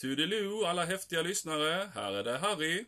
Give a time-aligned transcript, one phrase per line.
[0.00, 1.90] Toodiloo alla häftiga lyssnare.
[1.94, 2.84] Här är det Harry.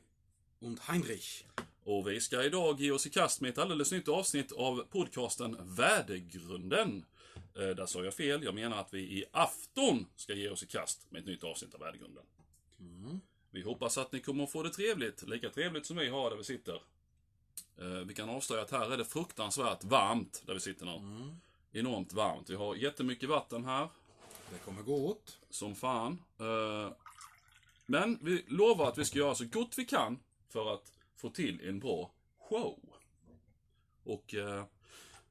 [0.60, 1.44] Und Heinrich.
[1.84, 5.56] Och vi ska idag ge oss i kast med ett alldeles nytt avsnitt av podcasten
[5.60, 7.04] Värdegrunden.
[7.56, 8.44] Eh, där sa jag fel.
[8.44, 11.74] Jag menar att vi i afton ska ge oss i kast med ett nytt avsnitt
[11.74, 12.24] av Värdegrunden.
[13.50, 15.22] Vi hoppas att ni kommer att få det trevligt.
[15.22, 16.82] Lika trevligt som vi har där vi sitter.
[17.78, 20.92] Eh, vi kan avslöja att här är det fruktansvärt varmt där vi sitter nu.
[21.72, 22.50] Enormt varmt.
[22.50, 23.88] Vi har jättemycket vatten här.
[24.50, 25.38] Det kommer gå åt.
[25.50, 26.22] Som fan.
[26.38, 26.92] Eh,
[27.92, 31.68] Men vi lovar att vi ska göra så gott vi kan för att få till
[31.68, 32.78] en bra show.
[34.04, 34.64] Och eh,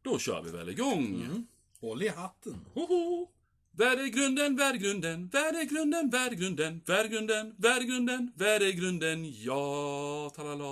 [0.02, 1.46] då kör vi väl igång.
[1.80, 2.66] Håll i hatten.
[2.74, 3.28] Hoho!
[3.72, 10.66] Värdegrunden, värdegrunden, värdegrunden, värdegrunden, värdegrunden, värdegrunden, värdegrunden, ja, talala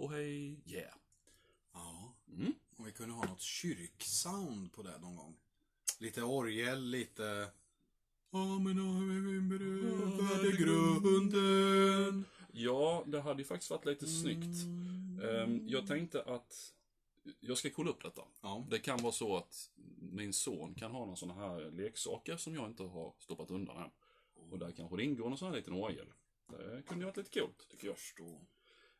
[0.00, 0.94] och hej, yeah.
[1.74, 2.14] Ja.
[2.32, 2.52] Mm.
[2.76, 5.36] Om vi kunde ha något kyrksound på det någon gång.
[5.98, 7.46] Lite orgel, lite...
[8.32, 9.48] Amen, amen,
[10.18, 12.24] värdegrunden.
[12.52, 14.56] Ja, det hade ju faktiskt varit lite snyggt.
[15.24, 16.72] Ehm, jag tänkte att
[17.40, 18.22] jag ska kolla upp detta.
[18.40, 18.66] Ja.
[18.70, 19.70] Det kan vara så att
[20.12, 23.90] min son kan ha några sådana här leksaker som jag inte har stoppat undan än.
[24.50, 26.06] Och där kanske det ingår någon sån här liten orgel.
[26.48, 27.96] Det kunde ju varit lite coolt, tycker jag.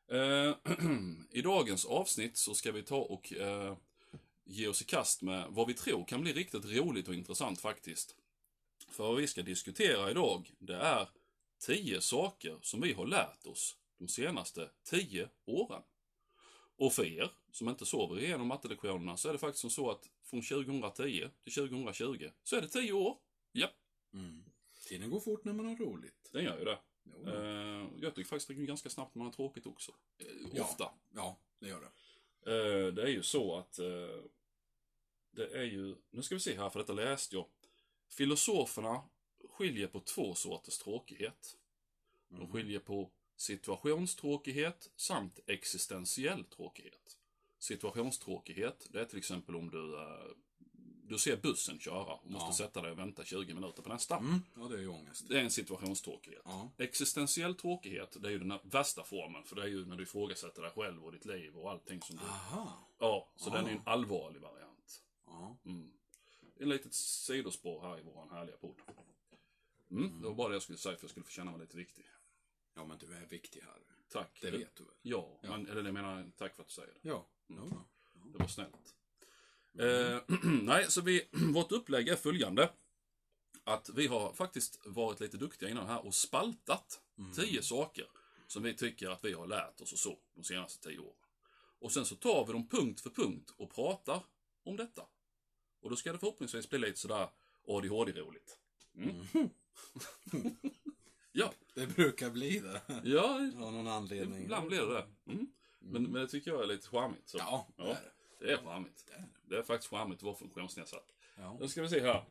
[0.09, 0.57] Eh,
[1.31, 3.77] I dagens avsnitt så ska vi ta och eh,
[4.45, 8.17] ge oss i kast med vad vi tror kan bli riktigt roligt och intressant faktiskt.
[8.91, 11.09] För vad vi ska diskutera idag, det är
[11.59, 15.83] tio saker som vi har lärt oss de senaste tio åren.
[16.77, 20.09] Och för er som inte sover igenom mattelektionerna så är det faktiskt som så att
[20.25, 23.19] från 2010 till 2020 så är det tio år.
[23.53, 23.69] Ja,
[24.13, 24.45] Mm.
[24.89, 26.31] Tiden går fort när man har roligt.
[26.33, 26.79] den gör ju det.
[27.05, 27.29] Jo.
[27.29, 29.93] Eh, jag tycker faktiskt det går ganska snabbt när man har tråkigt också.
[30.19, 30.63] Eh, Ja.
[30.63, 30.91] Ofta.
[31.15, 31.87] Ja, det gör det.
[32.53, 33.73] Eh, det är ju så att
[35.31, 37.47] det är ju, nu ska vi se här för detta läste jag.
[38.11, 39.03] Filosoferna
[39.51, 41.57] skiljer på två sorters tråkighet.
[42.29, 47.17] De skiljer på situationstråkighet samt existentiell tråkighet.
[47.59, 50.25] Situationstråkighet, det är till exempel om du, eh,
[51.05, 52.67] du ser bussen köra och måste Ja.
[52.67, 54.17] sätta dig och vänta 20 minuter på nästa.
[54.17, 54.41] Mm.
[54.57, 55.29] Ja, det är ju ångest.
[55.29, 56.43] Det är en situationstråkighet.
[56.45, 56.71] Ja.
[56.79, 60.63] Existentiell tråkighet, det är ju den värsta formen, för det är ju när du ifrågasätter
[60.63, 62.23] dig själv och ditt liv och allting som du...
[62.23, 62.79] Aha.
[62.99, 63.55] Ja, så Ah.
[63.55, 65.03] den är en allvarlig variant.
[65.27, 65.57] Ja.
[65.65, 65.91] Mm.
[66.61, 68.75] En litet sidospår här i våran härliga podd.
[69.91, 71.77] Mm, Det var bara det jag skulle säga för jag skulle få känna mig lite
[71.77, 72.07] viktig.
[72.75, 73.79] Ja, men du är viktig här.
[74.09, 74.39] Tack.
[74.43, 74.95] Det vet du väl?
[75.03, 75.51] Ja, Ja.
[75.51, 77.09] Men, eller jag menar, tack för att du säger det.
[77.09, 77.27] Ja.
[77.47, 77.57] ja.
[77.71, 77.85] ja.
[78.33, 78.95] Det var snällt.
[79.79, 82.71] Eh, nej, så vi, vårt upplägg är följande.
[83.65, 87.01] Att vi har faktiskt varit lite duktiga innan här och spaltat
[87.37, 88.07] tio saker
[88.47, 91.17] som vi tycker att vi har lärt oss och så de senaste tio åren.
[91.79, 94.23] Och sen så tar vi dem punkt för punkt och pratar
[94.63, 95.07] om detta.
[95.81, 97.29] Och då ska det förhoppningsvis bli lite sådär
[97.67, 98.59] ADHD-roligt.
[98.97, 99.27] Mm.
[101.33, 102.81] ja, Det brukar bli det.
[103.05, 104.43] ja, Av någon anledning.
[104.43, 105.07] ibland blir det det.
[105.33, 105.47] Mm.
[105.79, 107.29] Men, men det tycker jag är lite charmigt.
[107.29, 107.39] Så.
[107.39, 108.13] Ja, det är det.
[108.47, 109.05] Det är charmigt.
[109.07, 109.59] Det är det.
[109.59, 111.13] Är faktiskt charmigt att vara funktionsnedsatt.
[111.37, 111.57] Ja.
[111.61, 112.25] Då ska vi se här.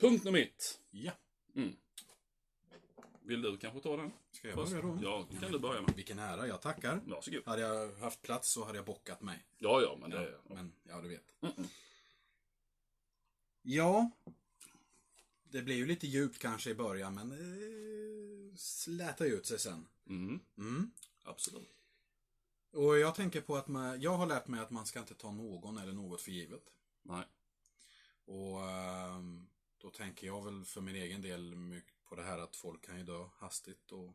[0.00, 0.80] Punkt nummer ett.
[0.90, 1.12] ja.
[3.22, 4.12] Vill du kanske ta den?
[4.32, 4.98] Ska jag börja då?
[5.02, 5.94] Ja, kan du börja med.
[5.96, 7.00] Vilken ära, jag tackar.
[7.06, 7.42] Varsågod.
[7.46, 9.46] Hade jag haft plats så hade jag bockat mig.
[9.58, 11.34] Ja, ja, men det Ja, men, ja, du vet.
[11.40, 11.66] Mm-mm.
[13.62, 14.10] Ja.
[15.42, 19.88] Det blir ju lite djupt kanske i början, men eh, slätar ut sig sen.
[20.06, 20.90] Mm, Mm.
[21.24, 21.74] absolut.
[22.72, 25.30] Och jag tänker på att man, jag har lärt mig att man ska inte ta
[25.32, 26.64] någon eller något för givet.
[27.02, 27.24] Nej.
[28.24, 29.48] Och ehm,
[29.78, 32.98] då tänker jag väl för min egen del mycket på det här att folk kan
[32.98, 34.14] ju dö hastigt och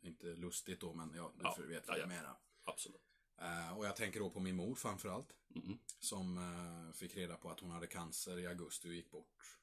[0.00, 1.98] inte lustigt då, men ja, du Ja, vet ja, ja.
[1.98, 2.36] jag menar.
[2.64, 3.13] Absolut.
[3.38, 5.34] Eh, och jag tänker då på min mor framförallt.
[5.54, 9.58] Mm, Som eh, fick reda på att hon hade cancer i augusti och gick bort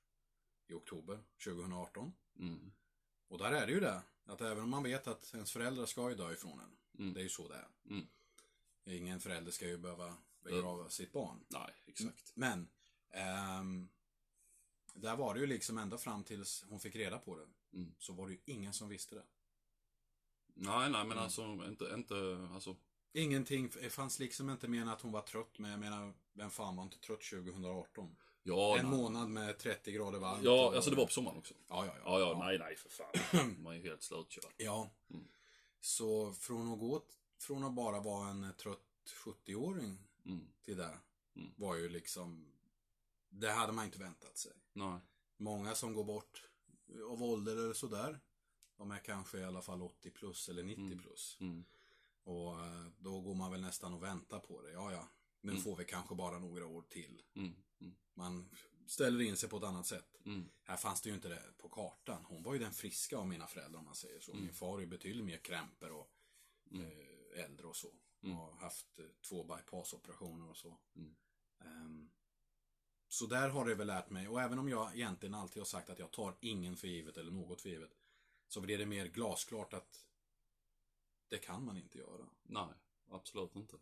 [0.67, 2.13] i oktober 2018.
[2.39, 2.71] mm,
[3.27, 4.01] Och där är det ju det.
[4.25, 6.77] Att även om man vet att ens föräldrar ska ju dö ifrån en.
[6.99, 7.13] Mm.
[7.13, 7.67] Det är ju så det är.
[7.89, 8.07] Mm.
[8.85, 11.45] Ingen förälder ska ju behöva begrava sitt barn.
[11.49, 12.31] Nej, exakt.
[12.35, 12.69] Men
[13.09, 13.89] ehm,
[14.93, 17.47] där var det ju liksom ända fram tills hon fick reda på det.
[17.77, 17.95] Mm.
[17.99, 19.23] Så var det ju ingen som visste det.
[20.53, 21.17] Nej, nej, men Mm.
[21.17, 22.75] alltså inte, inte, alltså.
[23.13, 25.59] Ingenting, det fanns liksom inte mer än att hon var trött.
[25.59, 28.15] Men jag menar, vem fan var inte trött 2018?
[28.43, 28.97] Ja, en nej.
[28.97, 30.43] månad med 30 grader varmt.
[30.43, 31.53] Ja, och- alltså det var på sommaren också.
[31.67, 32.19] Ja, ja, Ja, ja.
[32.19, 33.55] ja, nej, nej, för fan.
[33.63, 34.53] Man är ju helt slutkörd.
[34.57, 34.89] Ja.
[35.09, 35.27] Mm.
[35.79, 37.05] Så från att gå
[37.39, 38.79] från att bara vara en trött
[39.25, 40.47] 70-åring Mm.
[40.61, 40.97] till det
[41.35, 41.51] Mm.
[41.55, 42.51] var ju liksom
[43.29, 44.51] Det hade man inte väntat sig.
[44.73, 44.99] Nej.
[45.37, 46.43] Många som går bort
[47.11, 48.19] av ålder eller sådär
[48.77, 50.99] De är kanske i alla fall 80 plus eller 90 Mm.
[50.99, 51.37] plus.
[52.25, 52.37] Mm.
[52.37, 54.71] Och eh, då går man väl nästan och väntar på det.
[54.71, 55.09] Ja, ja.
[55.41, 55.63] Nu Mm.
[55.63, 57.21] får vi kanske bara några år till.
[57.35, 57.53] Mm.
[57.81, 57.95] Mm.
[58.13, 58.49] Man
[58.87, 60.15] ställer in sig på ett annat sätt.
[60.25, 60.49] Mm.
[60.63, 62.25] Här fanns det ju inte det på kartan.
[62.25, 64.33] Hon var ju den friska av mina föräldrar om man säger så.
[64.33, 66.11] Min far är ju betydligt mer krämper och
[66.73, 67.91] eh, äldre och så.
[68.23, 68.37] Mm.
[68.37, 70.77] Och har haft eh, två bypassoperationer och så.
[70.95, 71.15] Mm.
[71.59, 72.09] Ehm,
[73.07, 74.27] så där har det väl lärt mig.
[74.27, 77.31] Och även om jag egentligen alltid har sagt att jag tar ingen för givet eller
[77.31, 77.91] något för givet.
[78.47, 80.05] Så blir det mer glasklart att
[81.31, 82.27] det kan man inte göra.
[82.43, 82.73] Nej,
[83.09, 83.77] absolut inte.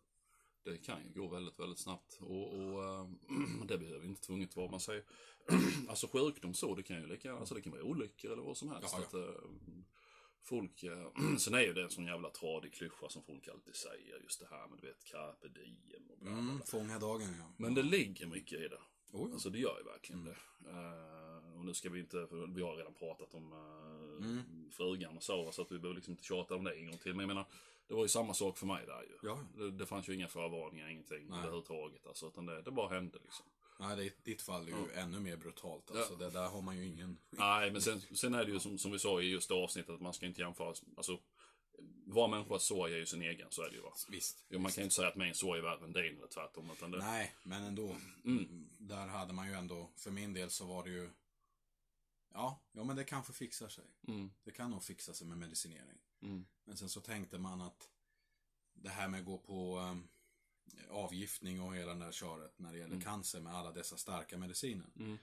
[0.64, 2.18] Det kan ju gå väldigt, väldigt snabbt.
[2.22, 3.10] Och, och äh,
[3.68, 5.04] det behöver inte tvunget vara, man säger,
[5.90, 8.70] alltså sjukdom så, det kan ju lika alltså det kan vara olyckor eller vad som
[8.70, 8.96] helst.
[8.98, 9.06] Ja, ja.
[9.06, 9.44] Att, äh,
[10.44, 14.20] folk, äh, sen är ju det en sån jävla tradig klyscha som folk alltid säger,
[14.24, 16.52] just det här med du vet, carpe diem och bla bla bla.
[16.52, 17.54] Mm, fånga dagen ja.
[17.58, 18.82] Men det ligger mycket i det.
[19.12, 19.34] Oh, ja.
[19.34, 20.38] Alltså det gör ju verkligen det.
[21.60, 24.44] Och nu ska vi inte, för vi har redan pratat om uh, Mm.
[24.72, 27.12] frugan och så, så att vi behöver liksom inte tjata om det en gång till.
[27.12, 27.46] Men jag menar,
[27.88, 29.30] det var ju samma sak för mig där ju.
[29.30, 29.40] Ja.
[29.58, 31.40] Det, det fanns ju inga förvarningar, ingenting Nej.
[31.40, 32.08] överhuvudtaget.
[32.08, 33.46] Alltså, utan det, det bara hände liksom.
[33.80, 35.92] Nej, det, ditt fall är ju ännu mer brutalt.
[35.92, 37.18] Alltså, det där har man ju ingen...
[37.30, 39.96] Nej, men sen, sen är det ju som, som vi sa i just det avsnittet
[39.96, 41.20] att man ska inte jämföra, alltså
[42.06, 43.94] var människas sorg är ju sin egen, så är det ju va.
[44.10, 44.46] Visst.
[44.50, 46.70] Jo, man kan ju inte säga att min sorg är värre än din eller tvärtom.
[46.74, 47.96] Utan det, Nej, men ändå.
[48.26, 48.70] Mm.
[48.78, 51.10] Där hade man ju ändå, för min del så var det ju...
[52.34, 53.86] Ja, ja men det kanske fixar sig.
[54.08, 56.00] mm, Det kan nog fixa sig med medicinering.
[56.22, 57.90] mm, Men sen så tänkte man att
[58.74, 60.08] det här med att gå på um,
[60.90, 64.90] avgiftning och hela det där köret när det gäller cancer med alla dessa starka mediciner.
[64.96, 65.18] mm.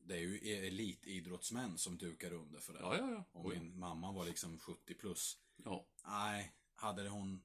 [0.00, 2.78] Det är ju elitidrottsmän som dukar under för det.
[2.80, 3.24] Ja, ja, ja.
[3.32, 5.38] Och min mamma var liksom 70 plus.
[5.56, 7.42] Ja, Nej, hade det hon...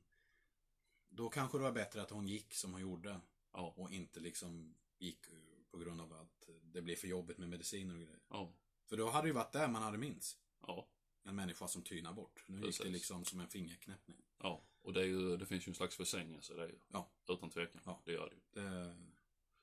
[1.09, 3.21] Då kanske det var bättre att hon gick som hon gjorde.
[3.51, 5.25] ja, Och inte liksom gick
[5.71, 8.19] på grund av att det blev för jobbigt med mediciner och grejer.
[8.29, 8.53] ja,
[8.85, 10.37] För då hade det ju varit där man hade minst.
[10.67, 10.87] ja.
[11.25, 12.43] En människa som tynar bort.
[12.47, 12.85] Nu gick Precis.
[12.85, 14.17] det liksom som en fingerknäppning.
[14.39, 16.79] Ja, och det, är ju, det finns ju en slags försängelse, det är ju.
[16.93, 17.09] Ja.
[17.29, 17.81] Utan tvekan.
[17.85, 18.01] Ja.
[18.05, 18.63] Det gör det ju.
[18.65, 18.95] Det...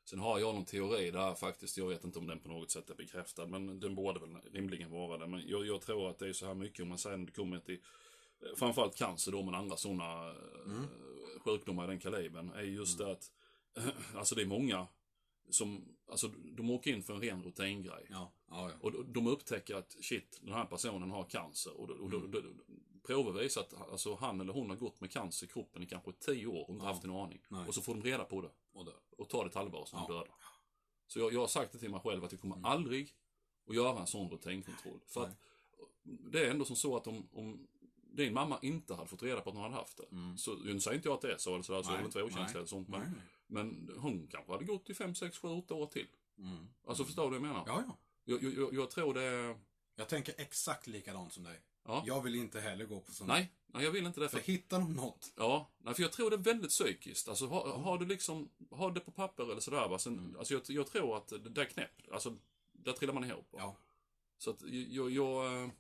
[0.05, 2.90] Sen har jag någon teori där faktiskt, jag vet inte om den på något sätt
[2.90, 5.26] är bekräftad, men den borde väl rimligen vara det.
[5.26, 7.81] Men jag, jag tror att det är så här mycket om man sen kommer till,
[8.43, 10.31] eh, framförallt cancer då, men andra sådana
[10.67, 10.87] Mm.
[11.44, 13.32] sjukdomar i den kalibern, är just det att,
[14.14, 14.87] alltså det är många
[15.52, 18.06] som, alltså de åker in för en ren rutingrej.
[18.11, 18.76] Ja, ja, ja.
[18.81, 21.81] Och de- de upptäcker att shit, den här personen har cancer.
[21.81, 22.31] Och, då- och, då- Mm.
[22.31, 22.43] då-
[23.02, 26.12] prover visar att alltså, han eller hon har gått med cancer i kroppen i kanske
[26.12, 26.93] tio år och inte Ja.
[26.93, 27.41] haft en aning.
[27.49, 27.69] Nej.
[27.69, 28.94] Och så får de reda på det Och dör.
[29.19, 30.14] och tar det halvår så de Ja.
[30.19, 30.31] döda.
[31.06, 33.14] Så jag, jag har sagt det till mig själv att jag kommer aldrig
[33.69, 35.00] att göra en sån rutinkontroll.
[35.06, 35.31] För Nej.
[35.31, 35.37] att
[36.32, 37.67] det är ändå som så att om, om
[38.12, 40.06] din mamma inte hade fått reda på att hon hade haft det.
[40.17, 40.38] Mm.
[40.38, 42.19] Så nu säger inte jag att det är så, eller sådär, så jag vill inte
[42.19, 42.88] vara okänslig eller sånt.
[42.88, 43.11] Men, nej.
[43.50, 46.06] Men hon kanske hade gått i fem, sex, sju, åtta år till.
[46.38, 46.69] Mm.
[46.87, 47.64] Alltså förstår du vad jag menar?
[47.67, 47.97] Ja, ja.
[48.25, 49.58] Jag, jag, jag, tror det.
[49.97, 51.61] Jag tänker exakt likadant som dig.
[51.85, 52.02] Ja.
[52.06, 53.29] Jag vill inte heller gå på sånt.
[53.29, 54.29] Nej, nej, jag vill inte det.
[54.29, 55.32] För För, hittar de något.
[55.37, 57.29] ja, nej, för jag tror det är väldigt psykiskt.
[57.29, 59.99] Alltså, har, har du liksom, har det på papper eller sådär, va?
[59.99, 60.37] Sen, Mm.
[60.38, 62.37] alltså, jag, jag tror att det där knäpp, alltså,
[62.73, 63.53] där trillar man ihop.
[63.53, 63.58] Va?
[63.58, 63.76] Ja.
[64.38, 65.70] Så att jag, jag eh,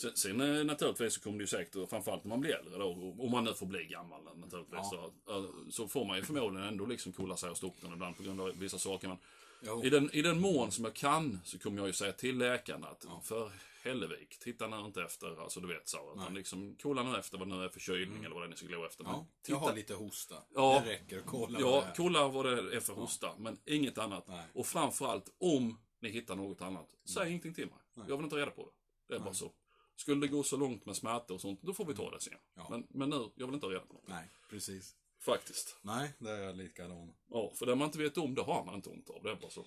[0.00, 3.14] sen, sen eh, naturligtvis så kommer det ju säkert, framförallt när man blir äldre då,
[3.18, 5.10] om man nu får bli gammal naturligtvis, Ja.
[5.26, 7.92] så, eh, så får man ju förmodligen ändå liksom kolla sig och stå upp den
[7.92, 9.08] ibland på grund av vissa saker.
[9.08, 9.16] Men
[9.62, 9.84] Jo.
[9.84, 12.84] i den, I den mån som jag kan så kommer jag ju säga till läkaren
[12.84, 13.20] att Ja.
[13.24, 13.52] för
[13.82, 16.14] Hellevik, titta nu inte efter, alltså du vet så.
[16.16, 18.50] Utan liksom, kolla nu efter vad det nu är för kylning eller vad det är
[18.50, 19.04] ni ska gå efter.
[19.04, 20.34] Men Ja, titta, jag har lite hosta.
[20.54, 20.82] Ja.
[20.84, 21.22] Det räcker.
[21.26, 21.94] Kolla vad ja, det är.
[21.96, 24.28] kolla vad det är för hosta, men inget annat.
[24.28, 24.44] Nej.
[24.54, 27.78] Och framförallt, om ni hittar något annat, säg ingenting till mig.
[27.94, 28.06] Nej.
[28.08, 28.70] Jag vill inte reda på det.
[29.08, 29.34] Det är bara Nej.
[29.34, 29.52] så.
[30.00, 32.34] Skulle det gå så långt med smärta och sånt, då får vi ta det sen.
[32.54, 32.66] Ja.
[32.70, 34.08] Men, men nu, jag vill inte ha reda på något.
[34.08, 34.94] Nej, precis.
[35.18, 35.76] Faktiskt.
[35.82, 37.12] Nej, det är jag likadan.
[37.30, 39.22] Ja, för det man inte vet om, det har man inte ont av.
[39.22, 39.66] Det är bara så.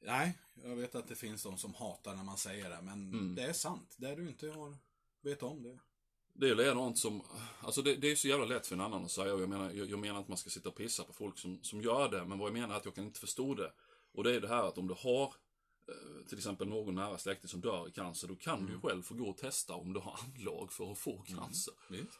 [0.00, 3.34] Nej, jag vet att det finns de som hatar när man säger det, men Mm.
[3.34, 3.94] det är sant.
[3.98, 4.76] Det du inte har
[5.22, 5.78] vet om det.
[6.32, 7.22] Det är likadant som,
[7.60, 9.70] alltså det, det är så jävla lätt för en annan att säga och jag menar,
[9.70, 12.24] jag, jag menar att man ska sitta och pissa på folk som, som gör det,
[12.24, 13.72] men vad jag menar är att jag kan inte förstå det.
[14.12, 15.34] Och det är det här att om du har
[16.28, 19.14] till exempel någon nära släkting som dör i cancer, då kan du ju själv få
[19.14, 21.74] gå och testa om du har anlag för att få cancer.
[21.90, 22.18] Visst?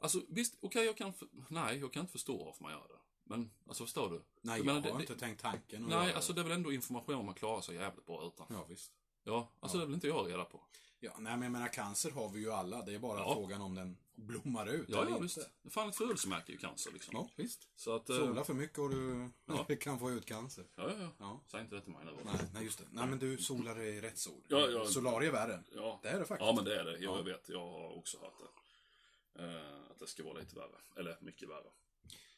[0.00, 1.12] Alltså visst, okej jag kan,
[1.48, 2.98] nej jag kan inte förstå varför man gör det.
[3.24, 4.16] Men, alltså förstår du?
[4.16, 6.40] Nej, Jag jag, menar, har det- inte tänkt tanken Nej, alltså det.
[6.42, 8.46] det är väl ändå information man klarar sig jävligt bra utan.
[8.50, 8.92] Ja, visst.
[9.24, 9.80] Ja, alltså Ja.
[9.80, 10.60] det vill inte jag reda på.
[11.04, 12.82] Ja, nej, men jag menar cancer har vi ju alla.
[12.82, 13.34] Det är bara Ja.
[13.34, 15.22] frågan om den blommar ut Ja, eller ja inte.
[15.22, 15.38] visst.
[15.70, 17.14] Fan ett födelsemärke ju cancer liksom.
[17.16, 17.68] Ja, visst.
[17.76, 18.10] Så att...
[18.10, 19.66] eh, Sola för mycket och du Ja.
[19.80, 20.64] kan få ut cancer.
[20.76, 21.08] Ja, ja, ja.
[21.18, 21.40] Ja.
[21.50, 22.12] Säg inte det till mig nu.
[22.24, 22.84] Nej, nej, just det.
[22.90, 24.42] Nej, men du solar i rätt sol.
[24.48, 24.84] Ja, ja.
[24.86, 25.62] Solarie är värre.
[25.74, 26.00] Ja.
[26.02, 26.46] Det är det faktiskt.
[26.48, 26.98] Ja, men det är det.
[26.98, 27.22] Jag Ja.
[27.22, 27.48] vet.
[27.48, 29.42] Jag har också hört det.
[29.44, 30.76] Eh, att det ska vara lite värre.
[30.96, 31.70] Eller mycket värre.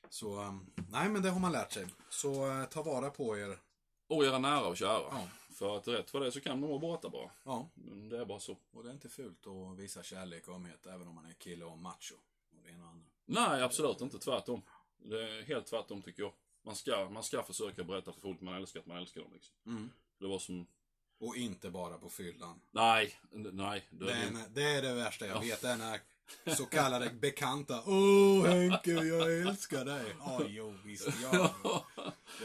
[0.08, 1.87] Så, um, nej men det har man lärt sig.
[2.11, 3.58] Så eh, ta vara på er.
[4.08, 5.28] Och era nära och kära.
[5.61, 5.67] Ja.
[5.67, 7.31] För att rätt för det så kan de må borta bara.
[7.45, 7.69] Ja,
[8.11, 8.57] Det är bara så.
[8.73, 11.65] och det är inte fult att visa kärlek och ömhet även om man är kille
[11.65, 12.15] och macho.
[12.51, 13.07] Och det ena och andra.
[13.27, 14.19] Nej, absolut inte.
[14.19, 14.63] Tvärtom.
[14.99, 16.33] Det är helt tvärtom tycker jag.
[16.63, 19.55] Man ska, man ska försöka berätta för folk man älskar att man älskar dem liksom.
[19.67, 19.91] Mm.
[20.19, 20.67] Det var som,
[21.19, 22.61] Och inte bara på fyllan.
[22.71, 23.87] nej, nej.
[23.91, 25.61] Det, är, det, det är det värsta jag vet.
[25.63, 26.01] Det är när
[26.56, 27.83] så kallade bekanta.
[27.87, 30.04] Åh Henke, jag älskar dig.
[30.21, 31.09] Ja, jo visst.
[31.23, 31.54] Ja.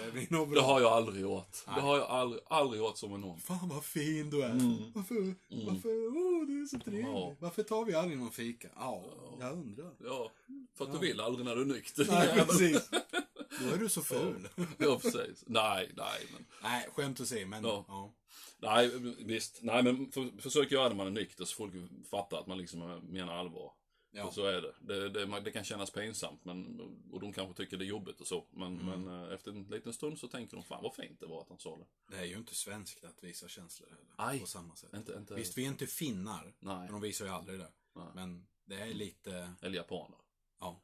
[0.05, 0.61] Det blir nog det bra.
[0.61, 1.57] har jag aldrig gjort.
[1.67, 1.75] Nej.
[1.75, 3.39] Det har jag aldrig, aldrig gjort som med någon.
[3.39, 4.49] Fan vad fin du är.
[4.49, 4.75] Mm.
[4.93, 5.35] Varför,
[5.65, 7.05] varför, åh du är så trevlig.
[7.05, 7.35] Ja.
[7.39, 8.67] Varför tar vi aldrig någon fika?
[8.75, 9.03] Ja,
[9.39, 9.91] jag undrar.
[10.05, 10.31] Ja,
[10.77, 12.07] för att du vill aldrig när du är nykter.
[12.09, 12.89] Nej, precis.
[13.59, 14.47] Då är du så ful.
[14.77, 15.43] Ja, precis.
[15.47, 16.45] Nej, nej, men.
[16.63, 17.85] Nej, skämt åsido, men Ja.
[17.87, 18.13] ja.
[18.59, 18.91] Nej,
[19.25, 19.59] visst.
[19.61, 21.73] Nej, men för, försök göra det man är nykter så folk
[22.09, 23.73] fattar att man liksom menar allvar.
[24.13, 24.25] Ja.
[24.25, 24.73] Och så är det.
[24.81, 25.39] Det, det.
[25.39, 26.79] det kan kännas pinsamt men,
[27.11, 28.45] och de kanske tycker det är jobbigt och så.
[28.51, 29.01] Men, Mm.
[29.01, 31.49] men eh, efter en liten stund så tänker de, fan vad fint det var att
[31.49, 31.85] han sa det.
[32.15, 34.29] Det är ju inte svenskt att visa känslor heller.
[34.31, 34.39] Nej.
[34.39, 34.89] På samma sätt.
[34.95, 36.53] Inte, inte, Visst, vi är inte finnar.
[36.59, 36.75] Nej.
[36.77, 37.71] Men de visar ju aldrig det.
[37.95, 38.07] Nej.
[38.15, 40.17] Men det är lite, Eller japaner.
[40.59, 40.81] ja.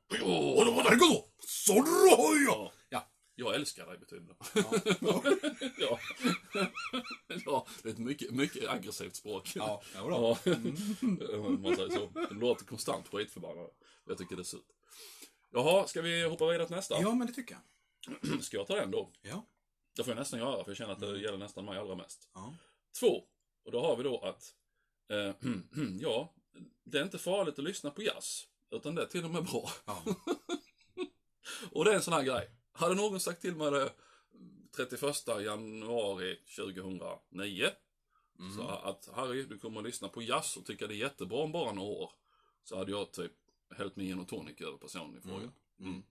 [2.47, 2.71] Ja.
[2.89, 3.07] Ja.
[3.39, 4.61] Jag älskar dig betyder det.
[4.61, 4.73] Ja.
[5.77, 5.99] ja.
[7.45, 9.51] ja, det är ett mycket, mycket aggressivt språk.
[9.55, 9.81] Ja.
[9.93, 12.09] Ja, om man säger så.
[12.29, 13.69] De låter konstant skitförbannade.
[14.05, 14.67] Jag tycker det är surt.
[15.51, 17.01] Jaha, ska vi hoppa vidare till nästa?
[17.01, 17.63] Ja, men det tycker jag.
[18.43, 19.11] Ska jag ta den då?
[19.21, 19.47] Ja.
[19.95, 22.29] Det får jag nästan göra, för jag känner att det gäller nästan mig allra mest.
[22.33, 22.55] Ja.
[22.99, 23.23] Två.
[23.65, 24.55] Och då har vi då att,
[25.11, 25.35] eh,
[25.99, 26.33] ja,
[26.83, 28.47] det är inte farligt att lyssna på jazz.
[28.71, 29.69] Utan det är till och med bra.
[29.85, 30.03] Ja.
[31.71, 32.49] Och det är en sån här grej.
[32.71, 33.91] Hade någon sagt till mig det
[34.75, 37.69] 31 januari 2009.
[38.39, 38.55] Mm.
[38.55, 41.51] Så att Harry, du kommer att lyssna på jazz och tycka det är jättebra om
[41.51, 42.11] bara några år.
[42.63, 43.31] Så hade jag typ
[43.77, 45.51] hällt min gin och tonic över personen i fråga.
[45.79, 46.03] Mm.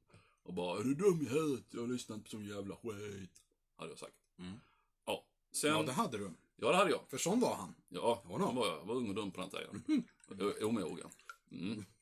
[0.42, 1.64] Och bara, är du dum i huvudet?
[1.70, 3.42] Jag har lyssnat på sån jävla skit.
[3.76, 4.14] Hade jag sagt.
[4.38, 4.60] Mm.
[5.06, 5.24] Ja.
[5.52, 5.92] Sen, ja, ja det det...
[5.92, 6.30] hade du.
[6.62, 7.00] hade jag.
[7.08, 7.74] För sån var han.
[7.88, 8.44] Ja, Ja då.
[8.46, 10.04] han var, jag var ung och dum på den tiden.
[10.28, 11.10] O- Omogen.
[11.50, 11.84] Mm.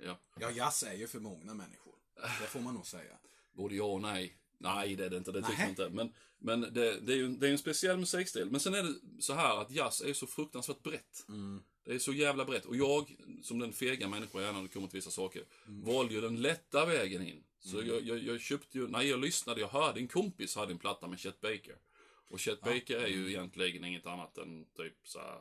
[0.00, 0.18] Ja.
[0.40, 1.94] Ja, jazz är ju för många människor.
[2.14, 3.18] Det får man nog säga.
[3.52, 4.38] Både ja och nej.
[4.58, 5.32] Nej, det är det inte.
[5.32, 5.88] Det tycker jag inte.
[5.90, 8.50] Men, men det, det är ju det är en speciell musikstil.
[8.50, 11.24] Men sen är det så här att jazz är så fruktansvärt brett.
[11.28, 11.62] Mm.
[11.84, 12.64] Det är så jävla brett.
[12.64, 15.84] Och jag, som den fega människa jag är när det kommer till vissa saker, Mm.
[15.84, 17.44] valde ju den lätta vägen in.
[17.60, 20.78] Så jag, jag, jag köpte ju, när jag lyssnade, jag hörde, en kompis hade en
[20.78, 21.76] platta med Chet Baker.
[22.30, 23.10] Och Chet Baker är Mm.
[23.20, 25.40] ju egentligen inget annat än typ så här,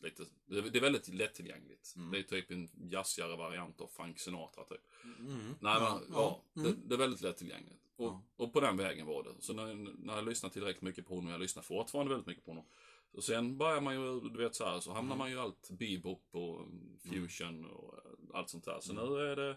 [0.00, 1.92] lite, det är det är väldigt lättillgängligt.
[1.96, 2.10] Mm.
[2.10, 4.80] Det är typ en jazzigare variant av Frank Sinatra typ.
[5.04, 5.38] Mm.
[5.60, 6.44] Nej, men, ja, ja.
[6.54, 6.80] Det, Mm.
[6.88, 7.82] det är väldigt lättillgängligt.
[8.00, 8.22] Och, Ja.
[8.36, 9.30] och på den vägen var det.
[9.40, 12.50] Så när, när jag lyssnade tillräckligt mycket på honom, jag lyssnar fortfarande väldigt mycket på
[12.50, 12.64] honom.
[13.12, 15.18] Och sen börjar man ju, du vet så här, så hamnar Mm.
[15.18, 16.66] man ju allt bebop och
[17.02, 18.80] fusion och eh, allt sånt där.
[18.80, 19.04] Så Mm.
[19.08, 19.56] nu är det,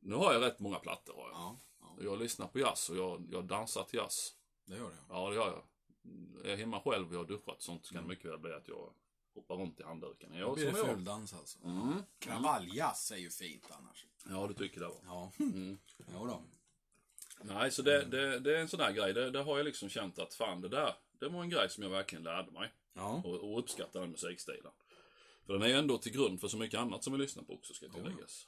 [0.00, 1.32] nu har jag rätt många plattor har jag.
[1.38, 4.34] Ja, ja, Och jag lyssnar på jazz och jag, jag dansar till jazz.
[4.64, 4.96] det gör det.
[5.08, 5.62] Ja, det gör jag.
[6.46, 8.38] Är jag hemma själv och jag har duschat och sånt så kan det mycket väl
[8.38, 8.92] bli att jag
[9.34, 10.32] hoppar runt i handduken.
[10.34, 11.58] Jag, blir det fuldans alltså.
[11.64, 11.92] Mm.
[12.18, 14.06] Kravalljazz är ju fint annars.
[14.28, 14.94] Ja, du tycker det va?
[15.04, 15.78] Ja, Mm.
[16.12, 16.42] jo då.
[17.42, 19.14] Nej, så det, det, det är en sån där grej.
[19.14, 21.82] Det, det har jag liksom känt att fan, det där, det var en grej som
[21.82, 22.72] jag verkligen lärde mig.
[22.94, 24.72] Ja, Och, och uppskattar den musikstilen.
[25.46, 27.54] För den är ju ändå till grund för så mycket annat som vi lyssnar på
[27.54, 28.46] också, ska tilläggas.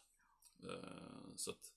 [0.63, 1.73] Eh, så att,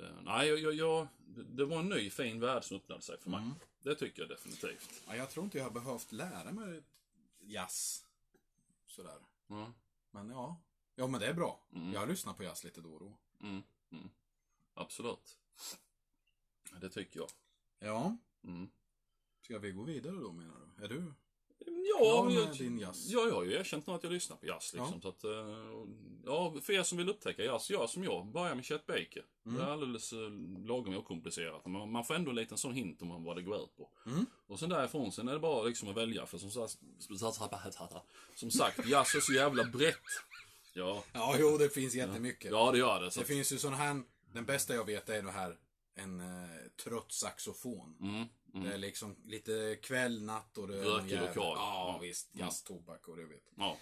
[0.00, 3.40] eh, nej, jag, jag, det var en ny fin värld som öppnade sig för mig.
[3.40, 3.54] Mm.
[3.82, 5.02] Det tycker jag definitivt.
[5.06, 6.82] ja, jag tror inte jag har behövt lära mig
[7.40, 8.04] jazz.
[8.86, 9.16] Sådär.
[9.46, 9.72] Ja.
[10.10, 10.60] Men ja.
[10.94, 11.60] Ja, men det är bra.
[11.74, 11.92] Mm.
[11.92, 13.12] Jag lyssnar på jazz lite då och då.
[13.46, 14.10] Mm, mm.
[14.74, 15.38] Absolut.
[16.80, 17.28] Det tycker jag.
[17.78, 18.16] Ja.
[18.44, 18.68] Mm.
[19.44, 20.84] Ska vi gå vidare då menar du?
[20.84, 21.12] Är du?
[22.00, 23.08] Ja, med jag, din jazz?
[23.10, 24.72] ja, jag har ju erkänt nu att jag lyssnar på jazz.
[24.74, 25.00] Liksom, Ja.
[25.02, 25.30] så att, eh,
[26.24, 28.26] ja, för er som vill upptäcka jazz, gör som jag.
[28.26, 29.24] Börja med Chet Baker.
[29.46, 29.58] Mm.
[29.58, 30.30] Det är alldeles eh,
[30.66, 31.66] lagom okomplicerat.
[31.66, 33.90] Man, man får ändå en liten sån hint om vad det går ut på.
[34.06, 34.26] Mm.
[34.46, 36.26] Och sen därifrån, sen är det bara liksom att välja.
[36.26, 36.78] För som sagt,
[38.34, 39.96] som sagt jazz är så jävla brett.
[40.74, 42.50] Ja, Ja, jo, det finns jättemycket.
[42.50, 43.10] ja det gör det.
[43.10, 44.02] Så, Det finns ju sån här,
[44.32, 45.56] den bästa jag vet är det här,
[45.94, 46.48] en eh,
[46.84, 47.96] trött saxofon.
[48.00, 48.28] mm, mm,
[48.68, 51.56] Det är liksom lite kväll, natt och det är Rökig jävla- lokal.
[51.58, 51.98] Ja, Ja.
[52.02, 52.30] visst.
[52.32, 53.44] Jazz, tobak och det vet.
[53.56, 53.76] ja.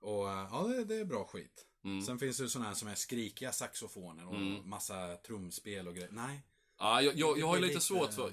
[0.00, 1.66] Och eh, ja, det, det är bra skit.
[1.84, 2.02] Mm.
[2.02, 4.68] Sen finns det såna här som är skrikiga saxofoner och Mm.
[4.70, 6.10] massa trumspel och grejer.
[6.12, 6.42] Nej.
[6.78, 8.32] Ja, jag, jag, jag har ju Det lite svårt för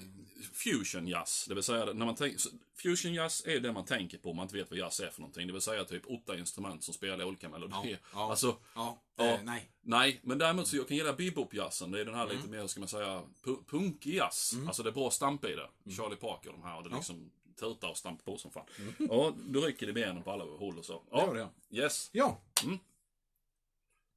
[0.52, 1.44] fusion jazz.
[1.48, 2.40] Det vill säga, när man tänker,
[2.82, 5.20] fusion jazz är det man tänker på om man inte vet vad jazz är för
[5.20, 5.46] någonting.
[5.46, 7.98] Det vill säga typ åtta instrument som spelar olika melodier.
[8.02, 8.30] Ja, ja.
[8.30, 9.24] Alltså, Ja, Ja.
[9.24, 9.70] Eh, nej.
[9.80, 11.90] nej, men däremot så jag kan gilla bebop-jazzen.
[11.90, 12.36] Det är den här Mm.
[12.36, 14.52] lite mer, ska man säga, pu- punkig jazz.
[14.66, 15.92] Alltså det är bra stamp i det.
[15.96, 16.92] Charlie Parker och de här, och det Mm.
[16.96, 16.98] Ja.
[16.98, 18.66] liksom tutar och stampar på som fan.
[18.98, 21.02] Ja, du rycker i benen på alla håll och så.
[21.10, 21.76] Det gör Ja, det.
[21.78, 22.40] yes, Ja,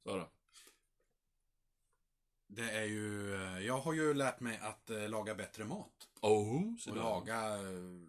[0.04, 0.26] så är det.
[2.48, 3.32] Det är ju,
[3.66, 6.08] jag har ju lärt mig att eh, laga bättre mat.
[6.20, 7.02] Oh, så Och där.
[7.02, 8.02] laga, eh,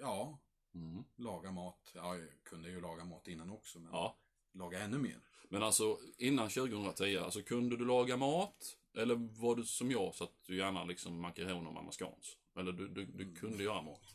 [0.00, 0.38] ja,
[0.74, 1.04] Mm.
[1.16, 1.90] laga mat.
[1.94, 3.78] Ja, jag kunde ju laga mat innan också.
[3.78, 4.18] Men Ja.
[4.52, 5.20] laga ännu mer.
[5.48, 8.76] Men alltså innan 2010, alltså kunde du laga mat?
[8.94, 12.36] Eller var du som jag så att du gärna liksom makaroner med mascans?
[12.58, 14.14] Eller du, du, du kunde göra mat?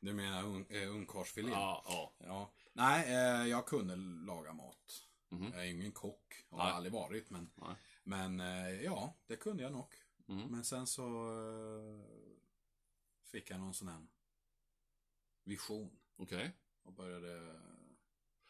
[0.00, 1.50] Du menar un, äh, ungkarlsfilé?
[1.50, 2.12] Ja, ja.
[2.18, 2.50] Ja.
[2.72, 5.06] Nej, eh, jag kunde laga mat.
[5.28, 5.50] Mhm.
[5.54, 6.72] Jag är ingen kock, har Nej.
[6.72, 7.30] aldrig varit.
[7.30, 7.74] Men, Nej.
[8.02, 9.94] Men eh, ja, det kunde jag nog.
[10.28, 10.48] Mm.
[10.48, 12.04] Men sen så eh,
[13.24, 14.06] fick jag någon sån här
[15.44, 15.98] vision.
[16.16, 16.52] Okej.
[16.82, 17.60] Och började...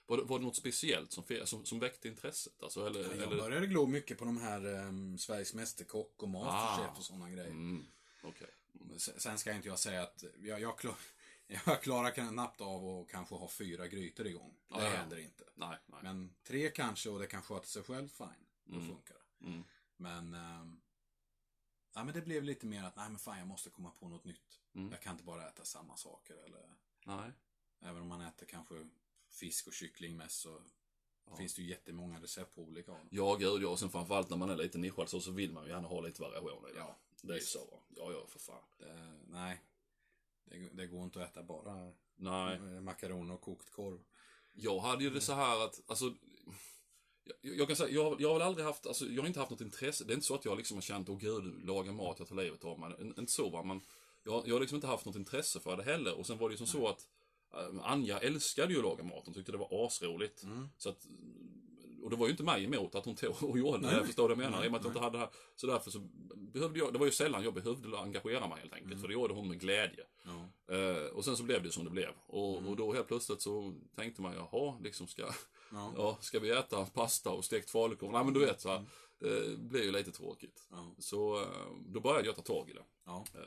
[0.06, 2.62] Var, det, var det något speciellt som, som, som väckte intresset?
[2.62, 3.36] Alltså, eller, Jag eller...
[3.36, 6.98] började glo mycket på de här um, Sveriges Mästerkock och Masterchef Ah.
[6.98, 7.50] och sådana grejer.
[7.50, 7.86] Mm.
[8.22, 8.48] Okej.
[8.96, 10.94] Sen sen ska inte jag säga att jag, jag, klar,
[11.66, 14.54] jag klarar knappt av att kanske ha fyra grytor igång.
[14.68, 14.88] Det Ja, ja.
[14.90, 15.44] händer inte.
[15.54, 16.00] Nej, nej.
[16.02, 18.46] Men tre kanske och det kan sköta sig själv, fine.
[18.64, 18.88] Då Mm.
[18.88, 19.19] funkar det.
[19.40, 19.64] Mm.
[19.96, 20.80] Men, ehm,
[21.94, 24.24] ja, men det blev lite mer att, nej men fan jag måste komma på något
[24.24, 24.60] nytt.
[24.74, 24.90] Mm.
[24.92, 26.34] Jag kan inte bara äta samma saker.
[26.34, 26.74] Eller,
[27.06, 27.32] Nej.
[27.80, 28.88] även om man äter kanske
[29.30, 30.62] fisk och kyckling mest så
[31.30, 31.36] Ja.
[31.36, 32.92] finns det ju jättemånga recept på olika.
[32.92, 33.08] dem.
[33.10, 33.68] Ja, gud ja.
[33.68, 36.00] Och sen framförallt när man är lite nischad så, så vill man ju gärna ha
[36.00, 36.78] lite variation i det.
[36.78, 37.80] Ja, det är så.
[37.88, 38.62] Ja, ja, för fan.
[38.78, 39.60] Det, nej,
[40.44, 42.80] det, det går inte att äta bara Nej.
[42.80, 44.00] makaroner och kokt korv.
[44.52, 46.14] Jag hade ju det så här att, alltså,
[47.40, 49.50] jag, jag kan säga, jag, jag har väl aldrig haft, alltså, jag har inte haft
[49.50, 50.04] något intresse.
[50.04, 52.36] Det är inte så att jag liksom har känt, åh gud, laga mat, jag tar
[52.36, 52.92] livet av mig.
[53.00, 53.80] In- Inte så va, men
[54.24, 56.18] jag, jag har liksom inte haft något intresse för det heller.
[56.18, 57.06] Och sen var det ju som så att
[57.54, 60.42] äh, Anja älskade ju att laga mat, hon tyckte det var asroligt.
[60.42, 60.68] Mm.
[60.78, 61.06] Så att,
[62.02, 64.06] och det var ju inte mig emot att hon tog och gjorde det, Nej.
[64.06, 64.58] förstår vad jag menar?
[64.58, 65.30] Nej, I och med att jag inte hade det här.
[65.56, 65.98] Så därför så
[66.36, 69.00] behövde jag, det var ju sällan jag behövde engagera mig helt enkelt.
[69.00, 70.04] För det gjorde hon med glädje.
[70.24, 70.74] Ja.
[70.76, 72.10] Eh, och sen så blev det som det blev.
[72.26, 72.70] Och, Mm.
[72.70, 75.32] och då helt plötsligt så tänkte man, jaha, liksom ska,
[75.72, 75.92] Ja.
[75.96, 78.12] ja, ska vi äta pasta och stekt falukorv?
[78.12, 78.84] Nej men du vet så här,
[79.18, 80.66] det blir ju lite tråkigt.
[80.70, 80.94] Ja.
[80.98, 81.46] Så eh,
[81.86, 82.84] då började jag ta tag i det.
[83.06, 83.24] Ja.
[83.34, 83.40] Eh,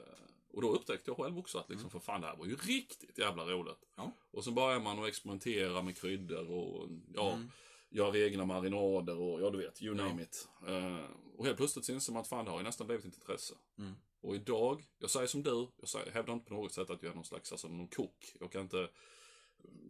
[0.54, 3.18] och då upptäckte jag själv också att liksom, för fan det här var ju riktigt
[3.18, 3.84] jävla roligt.
[3.96, 4.12] Ja.
[4.32, 7.50] Och så börjar man att experimentera med kryddor och ja, Mm.
[7.90, 10.48] göra egna marinader och ja du vet, you name it.
[10.68, 11.06] Eh,
[11.38, 13.54] och helt plötsligt så inser man att fan det har ju nästan blivit ett intresse.
[13.78, 13.94] Mm.
[14.22, 17.12] Och idag, jag säger som du, jag säger, hävdar inte på något sätt att jag
[17.12, 18.36] är någon slags, alltså någon kock.
[18.40, 18.90] Jag kan inte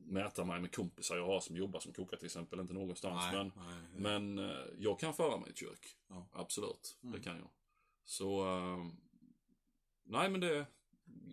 [0.05, 3.21] mäta mig med kompisar jag har som jobbar som kockar till exempel, inte någonstans.
[3.31, 4.01] Nej, men nej.
[4.33, 5.97] men eh, jag kan föra mig i ett kök.
[6.07, 6.27] Ja.
[6.33, 7.15] Absolut, Mm.
[7.15, 7.49] det kan jag.
[8.05, 8.85] Så, eh,
[10.03, 10.65] nej men det,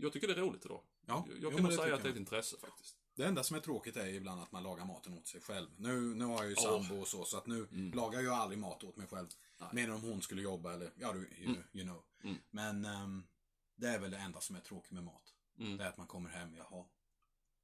[0.00, 0.82] jag tycker det är roligt idag.
[1.06, 2.96] Ja, Jag, jo, kan nog det säga att det är ett intresse faktiskt.
[3.14, 5.68] Det enda som är tråkigt är ibland att man lagar maten åt sig själv.
[5.76, 7.90] Nu, nu har jag ju sambo och så, så att nu Mm.
[7.92, 9.28] lagar jag aldrig mat åt mig själv.
[9.60, 9.68] Nej.
[9.72, 11.62] Mer om hon skulle jobba eller, ja du, you, Mm.
[11.72, 12.02] you know.
[12.24, 12.36] Mm.
[12.50, 13.22] Men ehm,
[13.76, 15.34] det är väl det enda som är tråkigt med mat.
[15.58, 15.76] Mm.
[15.76, 16.84] Det är att man kommer hem, jaha.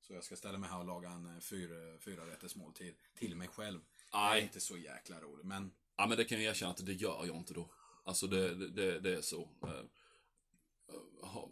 [0.07, 3.37] Så jag ska ställa mig här och laga en eh, fyra, fyra rätters måltid till
[3.37, 3.81] mig själv.
[4.13, 6.93] Det är inte så jäkla roligt, men ja, men det kan jag erkänna att det
[6.93, 7.71] gör jag inte då.
[8.05, 9.49] Alltså det, det, det, är så.
[9.63, 9.71] Eh,
[11.23, 11.45] eh,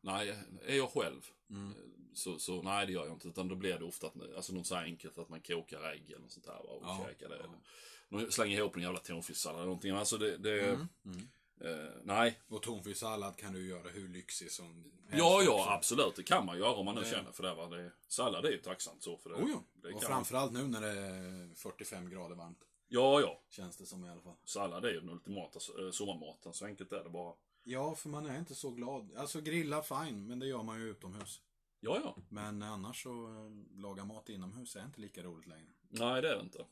[0.00, 0.28] nej,
[0.66, 1.74] är jag själv mm,
[2.14, 3.28] så, så nej det gör jag inte.
[3.28, 6.10] Utan då blir det ofta att, alltså något så här enkelt att man kokar ägg
[6.10, 7.36] eller något sånt här och Ja, käkar det.
[7.36, 8.18] ja.
[8.18, 9.90] Eller, slänger ihop en jävla tonfisksallad eller någonting.
[9.90, 11.28] Alltså det, det mm, mm.
[11.60, 12.40] Eh, nej.
[12.48, 14.66] Och tonfisksallad kan du göra hur lyxig som
[15.08, 15.70] helst Ja, ja, också.
[15.70, 16.16] absolut.
[16.16, 17.54] Det kan man göra om man nu Det- känner för det.
[17.54, 17.66] Va?
[17.68, 19.36] det sallad är ju tacksamt så för det.
[19.36, 19.62] Oh, ja.
[19.82, 22.64] det Och framförallt nu när det är 45 grader varmt.
[22.88, 23.40] Ja, ja.
[23.48, 24.36] Känns det som i alla fall.
[24.44, 26.52] Sallad är ju den ultimata eh, sommarmaten.
[26.52, 27.34] Så enkelt är det bara.
[27.64, 29.16] Ja, för man är inte så glad.
[29.16, 31.40] Alltså grilla, fine, men det gör man ju utomhus.
[31.80, 32.16] Ja, ja.
[32.28, 35.72] Men annars så eh, laga mat inomhus är inte lika roligt längre.
[35.88, 36.64] Nej, det är det inte.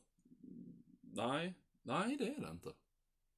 [1.01, 2.69] Nej, nej det är det inte.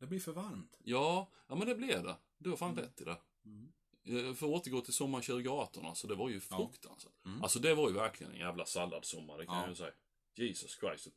[0.01, 0.77] Det blir för varmt.
[0.83, 2.15] Ja, ja men det blev det.
[2.37, 2.83] Du har fan Mm.
[2.83, 3.17] rätt i det.
[3.45, 3.71] Mm.
[4.03, 6.57] Eh, För att återgå till sommaren 2018, alltså det var ju Ja.
[6.57, 7.25] fruktansvärt.
[7.25, 7.43] Mm.
[7.43, 9.61] Alltså det var ju verkligen en jävla salladssommar, det kan Ja.
[9.61, 9.91] jag ju säga.
[10.35, 11.07] Jesus Christ.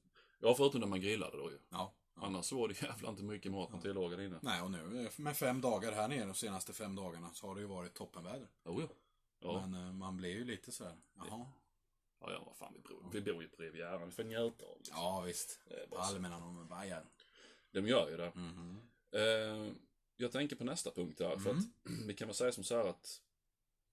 [0.40, 1.59] Ja, förutom när man grillade då ju.
[1.68, 1.94] Ja.
[2.16, 2.23] ja.
[2.27, 3.83] Annars var det jävla inte mycket mat man Ja.
[3.83, 4.38] tillagade inne.
[4.42, 7.55] Nej, och nu eh, med fem dagar här nere, de senaste fem dagarna, så har
[7.55, 8.49] det ju varit toppenväder.
[8.64, 8.88] Jo, ja.
[9.40, 9.66] Ja.
[9.66, 11.47] Men eh, man blir ju lite så här, jaha.
[12.20, 14.77] ja, ja, vad fan, vi bor, vi bor ju på Rivieran, vi får njuta av
[14.79, 14.97] liksom.
[14.97, 15.61] Ja, visst.
[15.97, 17.05] Allmänna de vajar.
[17.74, 18.32] De gör ju det.
[18.34, 18.80] Mhm.
[19.10, 19.72] Eh,
[20.16, 21.62] jag tänker på nästa punkt här, för Mm.
[21.62, 23.20] att vi kan väl säga som så här att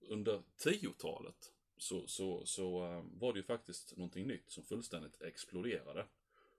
[0.00, 6.06] under 10-talet så, så, så eh, var det ju faktiskt någonting nytt som fullständigt exploderade.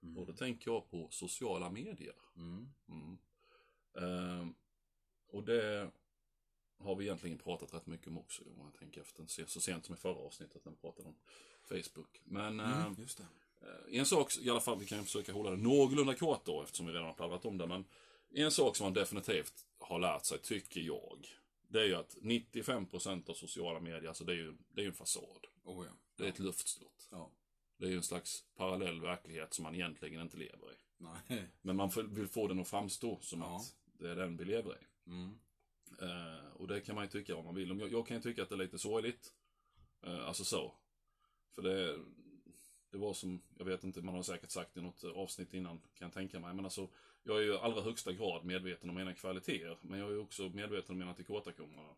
[0.03, 0.17] Mm.
[0.17, 2.15] Och då tänker jag på sociala medier.
[2.35, 2.69] Mm.
[2.87, 3.17] Mm.
[3.95, 4.47] Eh,
[5.27, 5.91] och det
[6.77, 9.85] har vi egentligen pratat rätt mycket om också, om jag tänker efter, så- så sent
[9.85, 11.15] som i förra avsnittet när vi pratade om
[11.69, 12.21] Facebook.
[12.25, 12.93] Men eh,
[13.63, 16.85] Eh, En sak, i alla fall, vi kan försöka hålla det någorlunda kort då eftersom
[16.85, 17.85] vi redan har pladdrat om det, men
[18.35, 21.27] en sak som man definitivt har lärt sig, tycker jag,
[21.67, 24.93] det är ju att 95% av sociala medier, alltså det är ju, det är en
[24.93, 25.47] fasad.
[25.63, 25.91] Oh ja.
[26.15, 27.07] Det är ett luftslott.
[27.11, 27.31] Ja.
[27.77, 30.75] Det är ju en slags parallell verklighet som man egentligen inte lever i.
[30.97, 31.43] Nej.
[31.61, 33.55] Men man vill få den att framstå som Ja.
[33.55, 35.09] att det är den vi lever i.
[35.09, 35.39] Mm.
[36.01, 37.79] Eh, och det kan man ju tycka vad man vill om.
[37.79, 39.33] Jag, jag kan ju tycka att det är lite sorgligt.
[40.03, 40.73] Eh, alltså så.
[41.55, 41.99] För det,
[42.93, 46.05] det var som, jag vet inte, man har säkert sagt i något avsnitt innan, kan
[46.05, 46.53] jag tänka mig.
[46.53, 46.87] Men alltså,
[47.23, 49.77] jag är ju i allra högsta grad medveten om mina kvaliteter.
[49.81, 51.95] Men jag är ju också medveten om mina tillkortakommanden.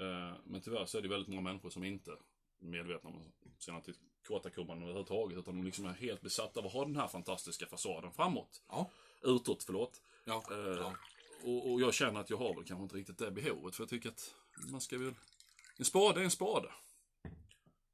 [0.00, 2.18] Eh, men tyvärr så är det väldigt många människor som inte är
[2.58, 5.38] medvetna om sina tillkortakommanden överhuvudtaget.
[5.38, 8.62] Utan de liksom är helt besatta av att ha den här fantastiska fasaden framåt.
[8.68, 8.90] Ja.
[9.22, 10.02] Utåt, förlåt.
[10.24, 10.44] Ja.
[10.50, 10.96] Eh, ja.
[11.44, 13.74] Och, och jag känner att jag har väl kanske inte riktigt det behovet.
[13.74, 14.34] För jag tycker att
[14.70, 15.14] man ska väl...
[15.76, 16.68] En spade är en spade.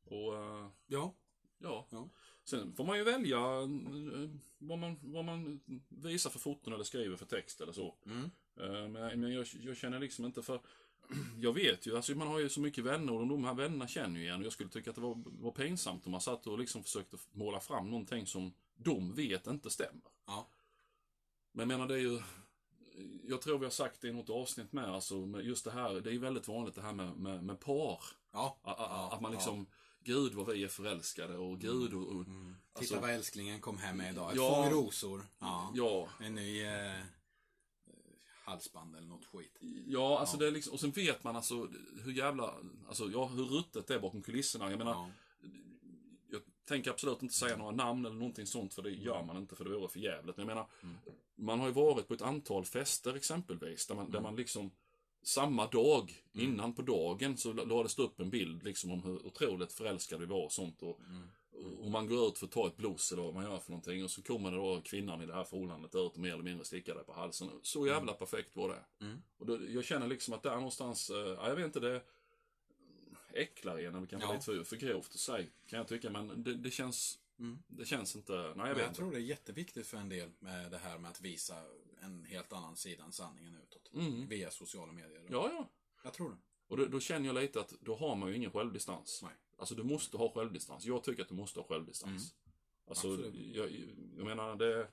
[0.05, 1.15] Och eh, ja.
[1.59, 1.87] ja.
[1.91, 2.09] Ja.
[2.49, 7.17] Sen får man ju välja eh, vad man, vad man visar för foton eller skriver
[7.17, 7.95] för text eller så.
[8.07, 8.31] Mm.
[8.61, 10.61] Eh, Men, men jag, jag känner liksom inte för...
[11.41, 14.21] Jag vet ju, alltså man har ju så mycket vänner och de här vännerna känner
[14.21, 14.41] ju igen.
[14.41, 17.17] Och jag skulle tycka att det var, var pinsamt om man satt och liksom försökte
[17.33, 20.03] måla fram någonting som de vet inte stämmer.
[20.27, 20.49] Ja.
[21.53, 22.21] Men jag menar det är ju...
[23.25, 26.11] Jag tror vi har sagt det i något avsnitt med, alltså just det här, det
[26.11, 28.01] är ju väldigt vanligt det här med, med, med par.
[28.33, 28.59] Ja.
[28.63, 29.39] A- a- Ja, att man ja.
[30.07, 32.07] Gud vad vi är förälskade och gud och...
[32.07, 32.55] och Mm.
[32.75, 34.31] Titta Alltså- vad älsklingen kom hem med idag.
[34.31, 34.55] Ett Ja.
[34.65, 35.27] fång rosor.
[35.39, 35.73] Ja.
[35.75, 37.01] ja, En ny eh,
[38.45, 39.59] halsband eller något skit.
[39.87, 40.41] ja, alltså Ja.
[40.41, 41.69] det är liksom, och sen vet man alltså
[42.05, 42.55] hur jävla,
[42.89, 44.71] alltså ja, hur ruttet det är bakom kulisserna.
[44.71, 45.11] Jag menar, Ja.
[46.31, 49.57] jag tänker absolut inte säga några namn eller någonting sånt för det gör man inte
[49.57, 50.37] för det vore för jävligt.
[50.37, 50.97] Men jag menar, Mm.
[51.37, 54.23] man har ju varit på ett antal fester exempelvis där man, där Mm.
[54.23, 54.71] man liksom
[55.27, 59.73] samma dag, innan på dagen, så lades det upp en bild liksom om hur otroligt
[59.73, 60.83] förälskade vi var och sånt.
[60.83, 61.79] Och, Mm.
[61.79, 64.05] och man går ut för att ta ett bloss eller vad man gör för någonting
[64.05, 66.65] och så kommer det då kvinnan i det här förhållandet ut och mer eller mindre
[66.65, 67.51] stickar dig på halsen.
[67.63, 69.05] Så jävla perfekt var det.
[69.05, 69.19] Mm.
[69.39, 72.03] Och då, jag känner liksom att där någonstans, ja, jag vet inte, det
[73.33, 74.33] äcklar en eller kanske Ja.
[74.33, 76.11] lite för, för grovt att säga, kan jag tycka.
[76.11, 77.59] Men det, det känns, Mm.
[77.67, 78.97] det känns inte, nej jag vet jag inte.
[78.97, 81.55] tror det är jätteviktigt för en del med det här med att visa
[82.07, 83.91] en helt annan sida än sanningen utåt.
[83.93, 84.29] Mm.
[84.29, 85.27] Via sociala medier.
[85.31, 85.69] Ja, ja.
[86.05, 86.37] Jag tror det.
[86.69, 89.21] Och då, då känner jag lite att då har man ju ingen självdistans.
[89.23, 89.33] Nej.
[89.59, 90.85] Alltså du måste ha självdistans.
[90.85, 92.13] Jag tycker att du måste ha självdistans.
[92.89, 93.21] Alltså, Mm.
[93.21, 93.57] Absolut.
[93.57, 93.71] jag,
[94.17, 94.89] jag menar det...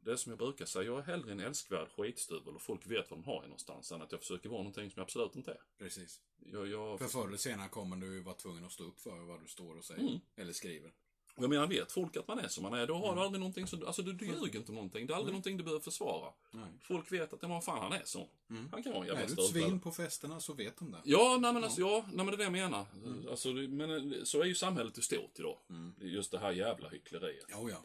[0.00, 3.10] Det är som jag brukar säga, jag är hellre en älskvärd skitstuvel och folk vet
[3.10, 5.50] vad de har i någonstans än att jag försöker vara någonting som jag absolut inte
[5.50, 5.60] är.
[5.78, 6.20] Precis.
[6.38, 9.40] Jag, jag, För förr eller senare kommer du vara tvungen att stå upp för vad
[9.40, 10.00] du står och säger.
[10.00, 10.20] Mm.
[10.36, 10.92] Eller skriver.
[11.42, 13.16] Jag menar, vet folk att man är som man är, då har Mm.
[13.16, 15.06] du aldrig någonting som, alltså du, du ljuger inte om någonting.
[15.06, 16.32] Det är aldrig någonting du behöver försvara.
[16.50, 16.68] Nej.
[16.82, 18.28] Folk vet att, ja, men fan han är så.
[18.50, 18.68] Mm.
[18.72, 21.00] Han kan vara en jävla Är du ett svin på festerna så vet de det.
[21.04, 22.86] Ja, nej men alltså, ja, nej men det är det jag menar.
[23.30, 25.58] Alltså, det- men eh, så är ju samhället i stort idag.
[25.70, 25.94] Mm.
[26.00, 27.44] Just det här jävla hyckleriet.
[27.48, 27.82] Jo, ja.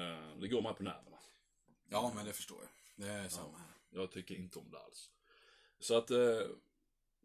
[0.00, 1.16] Eh, Det går mig på nerverna.
[1.88, 3.06] Ja, men det förstår jag.
[3.06, 3.66] Det är samma här.
[3.90, 5.10] Jag tycker inte om det alls.
[5.80, 6.18] Så att, eh,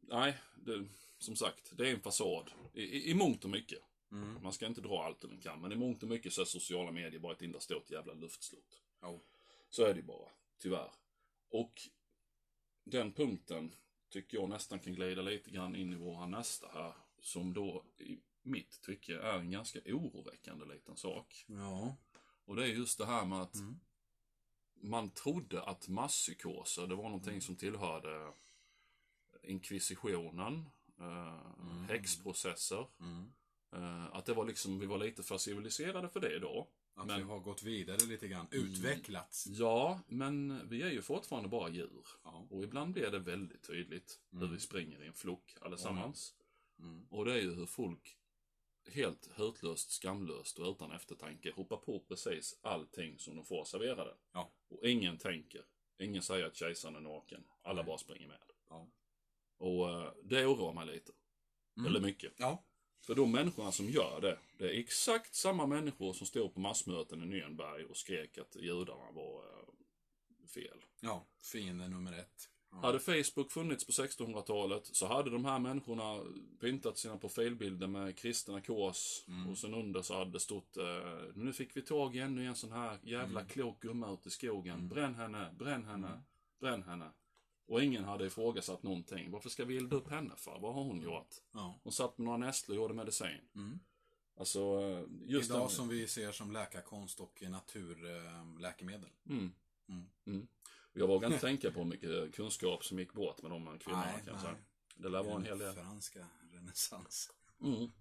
[0.02, 0.86] nej, det,
[1.20, 2.52] som sagt, det är en fasad.
[2.74, 3.80] I, i, I mångt och mycket.
[4.12, 4.44] Mm.
[4.44, 6.92] Man ska inte dra allt den kan, men i mångt och mycket så är sociala
[6.92, 8.82] medier bara ett enda stort jävla luftslott.
[9.02, 9.24] Jo.
[9.70, 10.92] Så är det ju bara, tyvärr.
[11.50, 11.82] Och
[12.84, 13.76] den punkten
[14.10, 16.94] tycker jag nästan kan glida lite grann in i våra nästa här.
[17.22, 21.46] Som då i mitt tycke är en ganska oroväckande liten sak.
[21.48, 21.96] Ja.
[22.46, 23.80] Och det är just det här med att Mm.
[24.82, 28.34] man trodde att masspsykoser, det var någonting som tillhörde
[29.44, 32.88] inkvisitionen, eh, häxprocesser.
[33.00, 33.34] Mm.
[33.74, 36.68] Eh, att det var liksom, vi var lite för civiliserade för det idag.
[36.96, 38.48] Att Men- vi har gått vidare lite grann.
[38.52, 39.48] Utvecklats.
[39.48, 42.08] Ja, men vi är ju fortfarande bara djur.
[42.24, 42.48] Ja.
[42.50, 44.54] Och ibland blir det väldigt tydligt hur Mm.
[44.54, 46.34] vi springer i en flock allesammans.
[46.80, 47.08] Mm.
[47.10, 48.18] Och det är ju hur folk
[48.92, 54.14] helt hutlöst, skamlöst och utan eftertanke hoppar på precis allting som de får serverade.
[54.34, 54.52] Ja.
[54.70, 55.66] Och ingen tänker.
[56.00, 57.44] Ingen säger att kejsaren är naken.
[57.62, 57.86] Alla Nej.
[57.86, 58.40] bara springer med.
[58.70, 58.88] Ja.
[59.58, 61.12] Och eh, det oroar mig lite.
[61.78, 61.88] Mm.
[61.88, 62.34] Eller mycket.
[62.38, 62.64] Ja.
[63.02, 67.24] För de människorna som gör det, det är exakt samma människor som stod på massmöten
[67.24, 70.78] i Nürnberg och skrek att judarna var eh, fel.
[71.02, 71.26] Ja.
[71.42, 72.50] Fiende nummer ett.
[72.72, 72.78] Ja.
[72.78, 76.20] Hade Facebook funnits på 1600-talet så hade de här människorna
[76.60, 79.50] pyntat sina profilbilder med kristna kors Mm.
[79.50, 80.86] och sen under så hade det stått eh,
[81.36, 83.50] Nu fick vi tag i ännu en sån här jävla Mm.
[83.50, 84.74] klok gumma ute i skogen.
[84.76, 84.88] Mm.
[84.90, 86.20] Bränn henne, bränn henne, Mm.
[86.60, 87.12] bränn henne.
[87.68, 89.32] Och ingen hade ifrågasatt någonting.
[89.32, 90.60] Varför ska vi elda upp henne för?
[90.60, 91.36] Vad har hon gjort?
[91.52, 91.80] Ja.
[91.84, 93.42] Hon satt med några nässlor och gjorde medicin.
[93.56, 93.80] Mm.
[94.40, 95.70] Alltså, eh, just Idag den...
[95.70, 99.10] som vi ser som läkarkonst och naturläkemedel.
[99.30, 99.52] Mm.
[99.90, 100.10] Mm.
[100.26, 100.48] Mm.
[100.94, 104.26] Jag vågar inte tänka på hur mycket kunskap som gick bort med de kvinnorna Nej,
[104.26, 104.62] kan jag nej.
[104.96, 105.74] Det lär vara en hel del.
[105.74, 107.32] Franska renässans.
[107.64, 107.92] Mm.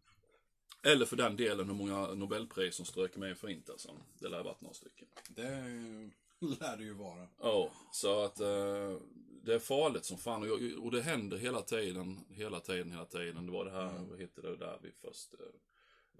[0.83, 3.97] Eller för den delen hur många Nobelpris som strök med i Förintelsen.
[4.19, 5.09] Det lär varit några stycken.
[5.29, 5.51] Det
[6.41, 7.29] lär det ju vara.
[7.41, 8.97] Ja, så att eh,
[9.47, 13.05] det är farligt som fan och, jag, och det händer hela tiden, hela tiden, hela
[13.07, 13.47] tiden.
[13.47, 14.09] Det var det här, Mm.
[14.09, 15.41] vad hette det där vi först, eh,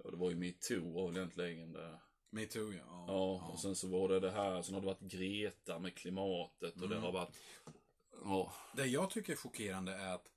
[0.03, 1.99] ja, det var ju metoo var väl egentligen det.
[2.29, 3.05] Me too, ja.
[3.07, 6.73] Ja, och sen så var det det här, sen har det varit Greta med klimatet
[6.81, 7.03] och det Mm.
[7.03, 7.35] har varit,
[8.23, 10.27] ja, Det jag tycker är chockerande är att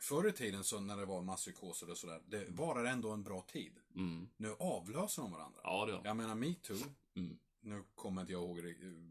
[0.00, 3.40] förr i tiden så när det var masspsykoser och sådär, det varade ändå en bra
[3.42, 3.72] tid.
[3.96, 4.28] Mm.
[4.36, 5.60] Nu avlöser de varandra.
[5.64, 6.00] Ja, det gör.
[6.04, 6.76] Jag menar metoo,
[7.16, 7.38] Mm.
[7.60, 8.58] nu kommer inte jag ihåg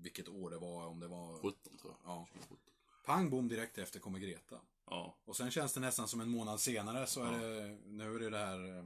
[0.02, 1.38] vilket år det var, om det var...
[1.38, 2.12] 17 tror jag.
[2.12, 2.28] Ja.
[3.04, 4.60] Pang bom direkt efter kommer Greta.
[4.90, 5.18] Ja.
[5.26, 8.30] Och sen känns det nästan som en månad senare så är det, nu är det
[8.30, 8.78] det här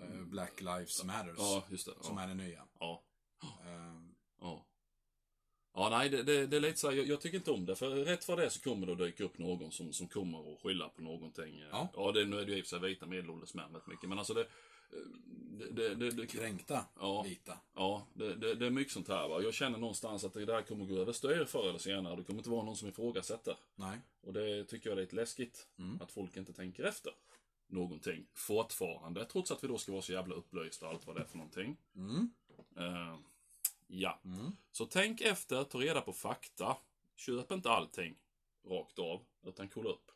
[0.00, 1.34] eh, Black Lives Matters.
[1.38, 1.92] Ja, just det.
[2.00, 2.22] Som Ja.
[2.22, 2.64] är det nya.
[2.78, 3.02] Ja.
[3.42, 3.94] Eh,
[4.40, 4.66] Ja.
[5.76, 7.76] Ja, nej, det, det, det är lite så här, jag, jag tycker inte om det.
[7.76, 10.60] För rätt för det så kommer det att dyka upp någon som, som kommer att
[10.62, 11.58] skylla på någonting.
[11.70, 11.88] Ja.
[11.94, 14.08] ja det, nu är det ju i och för sig vita medelålders män rätt mycket.
[14.08, 14.46] Men alltså det...
[15.58, 17.22] Det, det, det, kränkta Ja.
[17.22, 17.58] vita.
[17.74, 19.42] ja, det, det, det är mycket sånt här va.
[19.42, 22.16] Jag känner någonstans att det där kommer gå över styr förr eller senare.
[22.16, 23.56] Det kommer inte vara någon som ifrågasätter.
[23.74, 23.98] Nej.
[24.20, 25.66] Och det tycker jag är lite läskigt.
[25.78, 26.00] Mm.
[26.02, 27.12] Att folk inte tänker efter.
[27.66, 28.26] Någonting.
[28.32, 29.24] Fortfarande.
[29.24, 31.36] Trots att vi då ska vara så jävla upplysta och allt vad det är för
[31.36, 31.76] någonting.
[31.96, 32.30] Mm.
[32.76, 33.16] Eh,
[33.86, 34.20] ja.
[34.24, 34.52] Mm.
[34.72, 36.76] Så tänk efter, ta reda på fakta.
[37.16, 38.14] Köp inte allting
[38.68, 40.10] rakt av, utan kolla upp.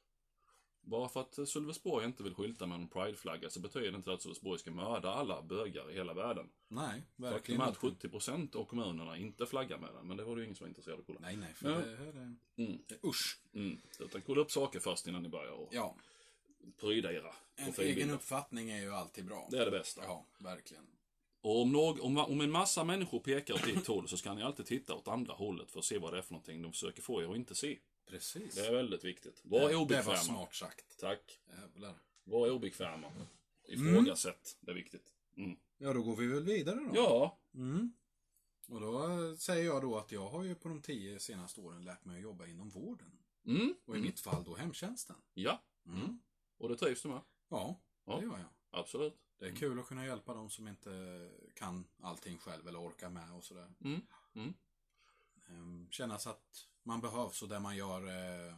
[0.88, 4.22] Bara för att Sölvesborg inte vill skylta med en prideflagga så betyder det inte att
[4.22, 6.50] Sölvesborg ska mörda alla bögar i hela världen.
[6.68, 8.08] Nej, Faktum verkligen är att inte.
[8.08, 10.68] 70% av kommunerna inte flaggar med den, men det var det ju ingen som var
[10.68, 11.20] intresserad av att kolla.
[11.20, 12.36] Nej, nej, för det här är...
[12.64, 13.38] Mm, det är Usch.
[13.54, 13.80] mm.
[14.00, 15.96] Utan kolla upp saker först innan ni börjar och Ja,
[16.80, 19.48] pryda era en egen uppfattning är ju alltid bra.
[19.50, 20.02] Det är det bästa.
[20.04, 20.84] Ja, verkligen.
[21.40, 24.42] Och om, någ, om, om en massa människor pekar åt ditt håll så ska ni
[24.42, 27.02] alltid titta åt andra hållet för att se vad det är för någonting de försöker
[27.02, 27.78] få er att inte se.
[28.08, 28.54] Precis.
[28.54, 29.40] Det är väldigt viktigt.
[29.44, 30.16] Var det var obekväma.
[30.16, 30.98] smart sagt.
[31.00, 31.40] Tack.
[31.48, 31.94] Jävlar.
[32.24, 33.12] Var obekväma.
[33.64, 34.56] Ifrågasätt.
[34.60, 35.12] Det är viktigt.
[35.36, 35.56] Mm.
[35.78, 36.90] Ja, då går vi väl vidare då.
[36.94, 37.38] Ja.
[37.54, 37.92] Mm.
[38.68, 41.84] Och då eh, säger jag då att jag har ju på de tio senaste åren
[41.84, 43.18] lärt mig att jobba inom vården.
[43.46, 43.74] Mm.
[43.84, 44.06] Och i Mm.
[44.06, 45.16] mitt fall då hemtjänsten.
[45.34, 45.62] Ja.
[45.86, 46.20] Mm.
[46.58, 47.20] Och det trivs du med?
[47.48, 48.16] Ja, Ja.
[48.16, 48.48] det gör jag.
[48.70, 49.14] Absolut.
[49.38, 53.32] Det är kul att kunna hjälpa de som inte kan allting själv eller orkar med
[53.32, 53.72] och sådär.
[53.84, 54.00] Mm.
[54.34, 54.54] Mm.
[55.48, 58.54] Ehm, Kännas att man behövs och det man gör, eh,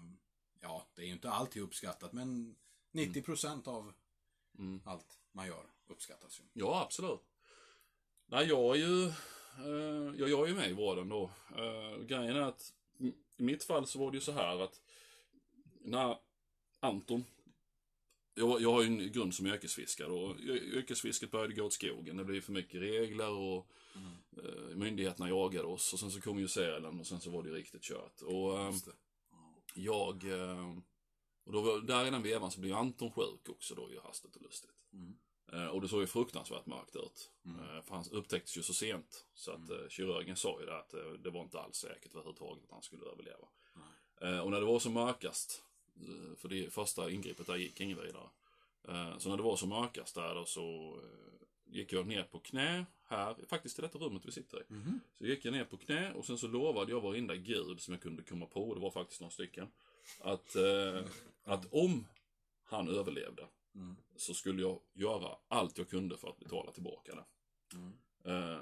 [0.61, 2.57] ja, det är ju inte alltid uppskattat, men
[2.93, 3.93] 90% av
[4.59, 4.81] Mm.
[4.85, 6.45] allt man gör uppskattas ju.
[6.53, 7.21] Ja, absolut.
[8.27, 9.07] Nej, jag är ju...
[9.59, 11.31] Eh, jag, jag är ju med i vården då.
[11.57, 14.81] Eh, grejen är att i i mitt fall så var det ju så här att
[15.81, 16.19] när
[16.81, 17.25] Anton
[18.41, 22.17] jag, jag har ju en grund som yrkesfiskare och yrkesfisket började gå åt skogen.
[22.17, 23.67] Det blev för mycket regler och
[24.37, 27.49] eh, myndigheterna jagade oss och sen så kom ju sälen och sen så var det
[27.49, 28.23] ju riktigt kört.
[28.23, 28.75] Och eh,
[29.75, 30.25] jag...
[30.25, 30.77] Eh,
[31.45, 34.37] och då, var- där i den vevan så blev Anton sjuk också då ju hastigt
[34.37, 34.85] och lustigt.
[34.93, 35.15] Mm.
[35.53, 37.31] Eh, och det såg ju fruktansvärt mörkt ut.
[37.45, 37.61] Mm.
[37.61, 39.27] Eh, för han upptäcktes ju så sent.
[39.35, 42.71] Så att eh, kirurgen sa ju det att det var inte alls säkert överhuvudtaget att
[42.71, 43.49] han skulle överleva.
[44.45, 45.65] Och när det var som mörkast,
[46.37, 48.29] för det första ingreppet där gick inget vidare.
[48.89, 52.39] Eh, så när det var som mörkast där då så eh, gick jag ner på
[52.41, 54.65] knä här, faktiskt i detta rummet vi sitter i.
[54.73, 55.01] Mhm.
[55.19, 58.03] Så gick jag ner på knä och sen så lovade jag varenda gud som jag
[58.03, 59.69] kunde komma på, och det var faktiskt några stycken,
[60.21, 61.05] att, eh,
[61.45, 62.07] att om
[62.65, 63.97] han överlevde Mm.
[64.17, 67.25] så skulle jag göra allt jag kunde för att betala tillbaka det.
[67.77, 67.93] Mm.
[68.25, 68.61] Eh,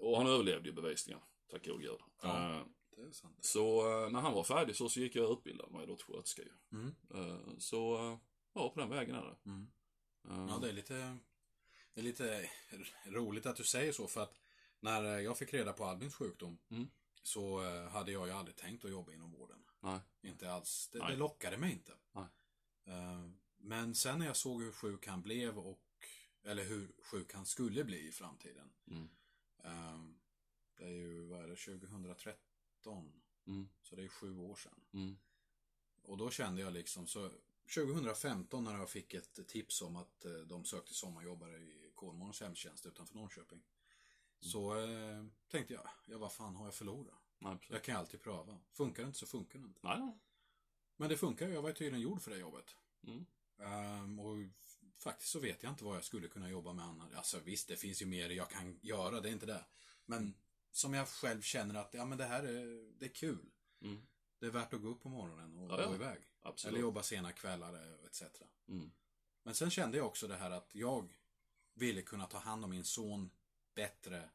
[0.00, 1.20] och han överlevde ju bevisligen,
[1.50, 1.98] tack gode gud.
[2.22, 2.54] Ja.
[2.56, 2.62] Eh,
[2.98, 3.44] Det är sant.
[3.44, 6.04] så eh, när han var färdig så, så gick jag och utbildade mig då till
[6.06, 6.52] sköterska ju.
[6.72, 6.94] Mm.
[7.14, 8.18] Eh, så, eh,
[8.52, 9.50] ja, på den vägen är det.
[9.50, 9.68] Mm.
[10.48, 11.16] Ja, det är lite,
[11.94, 12.50] det är lite
[13.06, 14.40] roligt att du säger så för att
[14.80, 16.88] när jag fick reda på Albins sjukdom Mm.
[17.22, 19.64] så hade jag ju aldrig tänkt att jobba inom vården.
[19.80, 20.00] Nej.
[20.22, 20.88] Inte alls.
[20.92, 21.92] Det, det lockade mig inte.
[22.12, 22.26] Nej.
[23.58, 25.80] Men sen när jag såg hur sjuk han blev och
[26.42, 28.70] eller hur sjuk han skulle bli i framtiden.
[28.90, 29.08] Mm.
[30.76, 32.47] Det är ju, vad är det, 2013.
[33.46, 33.68] Mm.
[33.82, 34.80] Så det är sju år sedan.
[34.92, 35.18] Mm.
[36.02, 37.30] Och då kände jag liksom så
[37.74, 42.86] 2015 när jag fick ett tips om att eh, de sökte sommarjobbare i Kolmårdens hemtjänst
[42.86, 43.62] utanför Norrköping.
[44.40, 47.14] Så eh, tänkte jag, ja vad fan har jag förlorat?
[47.40, 47.70] Precis.
[47.70, 48.58] Jag kan ju alltid pröva.
[48.72, 49.80] Funkar det inte så funkar det inte.
[49.82, 50.18] Nej.
[50.96, 52.76] Men det funkar, jag var ju tydligen gjord för det jobbet.
[53.06, 53.26] Mm.
[53.58, 54.36] Ehm, och
[54.96, 57.14] faktiskt så vet jag inte vad jag skulle kunna jobba med annars.
[57.14, 59.64] Alltså visst, det finns ju mer jag kan göra, det är inte det.
[60.06, 60.34] Men
[60.78, 63.50] som jag själv känner att, ja men det här är, det är kul.
[63.82, 64.06] Mm.
[64.38, 65.88] Det är värt att gå upp på morgonen och Ja, ja.
[65.88, 66.18] gå iväg.
[66.42, 66.72] Absolut.
[66.72, 68.22] Eller jobba sena kvällar etc.
[68.68, 68.90] Mm.
[69.42, 71.16] Men sen kände jag också det här att jag
[71.74, 73.30] ville kunna ta hand om min son
[73.74, 74.30] bättre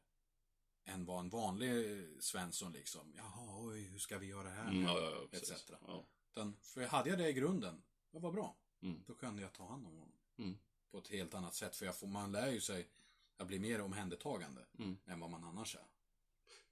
[0.84, 4.70] än vad en vanlig Svensson liksom, jaha, oj, hur ska vi göra här?
[4.70, 5.70] Mm, ja, ja, ja, etc.
[5.86, 6.06] Ja.
[6.30, 8.56] Utan, för hade jag det i grunden, det var bra.
[8.82, 9.02] Mm.
[9.06, 10.18] Då kunde jag ta hand om honom.
[10.38, 10.58] Mm.
[10.90, 11.76] På ett helt annat sätt.
[11.76, 12.88] För jag får, man lär ju sig
[13.36, 14.96] att bli mer omhändertagande Mm.
[15.06, 15.86] än vad man annars är.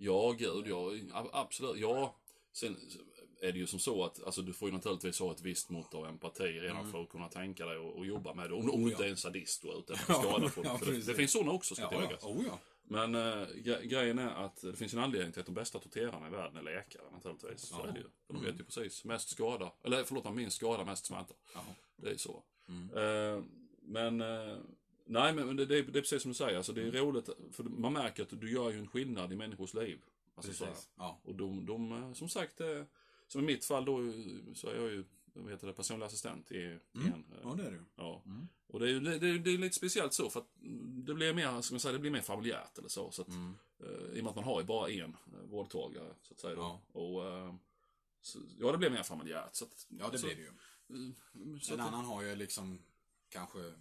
[0.04, 0.92] Ja, gud, ja,
[1.32, 1.76] absolut.
[1.80, 2.16] Ja,
[2.52, 2.76] sen
[3.40, 5.94] är det ju som så att alltså, du får ju naturligtvis ha ett visst mått
[5.94, 6.92] av empati redan Mm.
[6.92, 8.54] för att kunna tänka dig och, och jobba med det.
[8.54, 9.06] Om, om du inte ja.
[9.06, 10.66] är en sadist och är ute efter att skada folk.
[10.66, 11.98] Ja, det, det finns sådana också, ska Ja, ja.
[12.00, 12.24] tilläggas.
[12.24, 12.58] Oh, ja.
[12.84, 13.48] Men äh,
[13.82, 16.62] grejen är att det finns en anledning till att de bästa torterarna i världen är
[16.62, 17.60] läkare naturligtvis.
[17.68, 17.88] Så Ja.
[17.88, 18.04] är det ju.
[18.26, 18.50] För de Mm.
[18.52, 19.04] vet ju precis.
[19.04, 21.34] Mest skada, eller förlåt, minst skada, mest smärta.
[21.96, 22.42] Det är så.
[22.68, 22.90] Mm.
[22.96, 23.44] Eh,
[23.82, 24.56] men, eh,
[25.12, 26.56] nej men det, det, är- det är precis som du säger.
[26.56, 29.74] Alltså, det är roligt, för man märker att du gör ju en skillnad i människors
[29.74, 30.00] liv.
[30.34, 30.66] Alltså, så.
[30.96, 31.20] Ja.
[31.24, 32.82] Och de, de, eh, som sagt, eh,
[33.28, 33.98] som i mitt fall då,
[34.54, 36.78] så är jag ju, vad heter det, personlig assistent i, Mm.
[36.94, 37.06] en.
[37.12, 37.82] eh, ja, det är ju.
[37.96, 38.22] Ja.
[38.26, 38.48] Mm.
[38.66, 40.48] Och det är det, det, är- lite speciellt så, för att
[41.06, 43.10] det blir mer, ska man säga, det blir mer familjärt eller så.
[43.10, 43.54] så att, Mm.
[43.80, 46.54] eh, I och med att man har ju bara en eh, vårdtagare, så att säga.
[46.54, 46.80] Ja.
[46.92, 47.54] Och, eh,
[48.20, 49.54] så, ja, det blir mer familjärt.
[49.54, 50.48] Så att, Ja, det så, blir det ju.
[50.48, 52.78] eh, Så En att, annan har ju liksom
[53.28, 53.72] kanske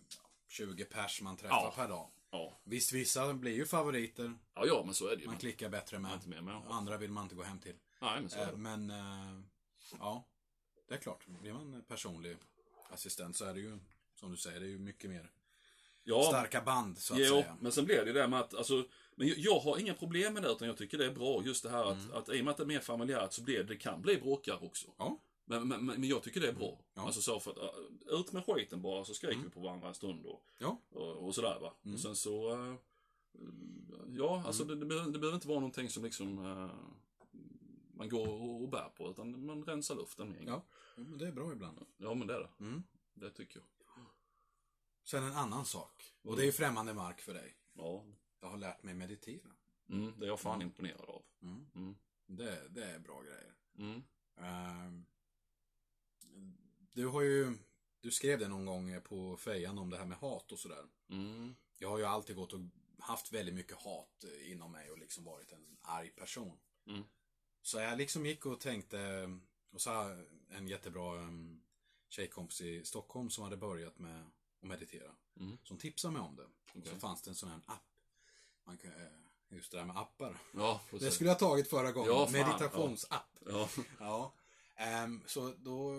[0.52, 1.74] 20 pers man träffar Ja.
[1.76, 2.08] per dag.
[2.32, 2.60] ja.
[2.64, 4.34] Visst, vissa blir ju favoriter.
[4.56, 5.28] ja, ja, men så är det ju.
[5.28, 6.14] Man klickar bättre med.
[6.14, 6.72] inte med människor.
[6.74, 7.76] Andra vill man inte gå hem till.
[8.02, 8.58] Nej, men så är Eh, det.
[8.58, 9.42] Men, eh,
[10.00, 10.28] ja.
[10.88, 11.26] Det är klart.
[11.28, 12.38] Blir man personlig
[12.90, 13.80] assistent så är det ju,
[14.16, 15.32] som du säger, det är ju mycket mer
[16.04, 17.58] Ja, starka band, så att Jo, säga.
[17.62, 18.86] men sen blir det det med att, alltså,
[19.16, 21.70] men jag, har inga problem med det, utan jag tycker det är bra just det
[21.70, 22.14] här att, Mm.
[22.18, 24.18] att i och med att det är mer familjärt så blir det, det kan bli
[24.18, 24.88] bråkar också.
[24.98, 25.20] Ja.
[25.60, 26.80] Men, men, men jag tycker det är bra.
[26.94, 27.02] Ja.
[27.02, 29.94] Alltså så för att, äh, ut med skiten bara, så skriker vi på varandra en
[29.94, 30.78] stund och, Ja.
[30.90, 31.74] och, och sådär va.
[31.84, 31.94] Mm.
[31.96, 32.76] Och sen så, äh,
[34.18, 36.70] ja, alltså det, det, behöver, det behöver inte vara någonting som liksom äh,
[37.94, 40.62] man går och, och bär på, utan man rensar luften med en gång.
[40.96, 41.02] Ja.
[41.04, 41.86] Men det är bra ibland.
[41.98, 42.50] Ja, men det är det.
[42.66, 42.84] Mm.
[43.14, 43.68] Det tycker jag.
[45.04, 46.14] Sen en annan sak.
[46.24, 47.56] Och det är ju främmande mark för dig.
[47.74, 48.06] Ja,
[48.42, 49.52] Jag har lärt mig meditera.
[49.90, 50.68] mm, det är jag fan Mm.
[50.68, 51.24] imponerad av.
[51.42, 51.66] Mm.
[51.76, 51.96] Mm.
[52.26, 53.54] Det, det är bra grejer.
[53.78, 54.02] Mm.
[56.94, 57.58] Du har ju,
[58.00, 60.86] du skrev det någon gång på fejan om det här med hat och sådär.
[61.10, 61.56] Mm.
[61.78, 62.60] Jag har ju alltid gått och
[63.00, 66.60] haft väldigt mycket hat inom mig och liksom varit en arg person.
[66.88, 67.04] Mm.
[67.62, 69.30] Så jag liksom gick och tänkte,
[69.72, 69.92] och så
[70.50, 71.64] en jättebra um,
[72.10, 74.22] tjejkompis i Stockholm som hade börjat med
[74.62, 75.12] att meditera.
[75.40, 75.58] Mm.
[75.64, 76.48] Som tipsade mig om det.
[76.76, 76.92] Okej.
[76.94, 77.84] så fanns det en sån här app.
[78.64, 79.08] Man kan, eh,
[79.50, 80.38] just det där med appar.
[80.54, 82.12] Ja, Det skulle jag ha tagit förra gången.
[82.12, 83.38] Ja, fan, Meditationsapp.
[83.46, 83.70] Ja.
[84.00, 84.34] Ja.
[84.82, 85.96] Ehm, så då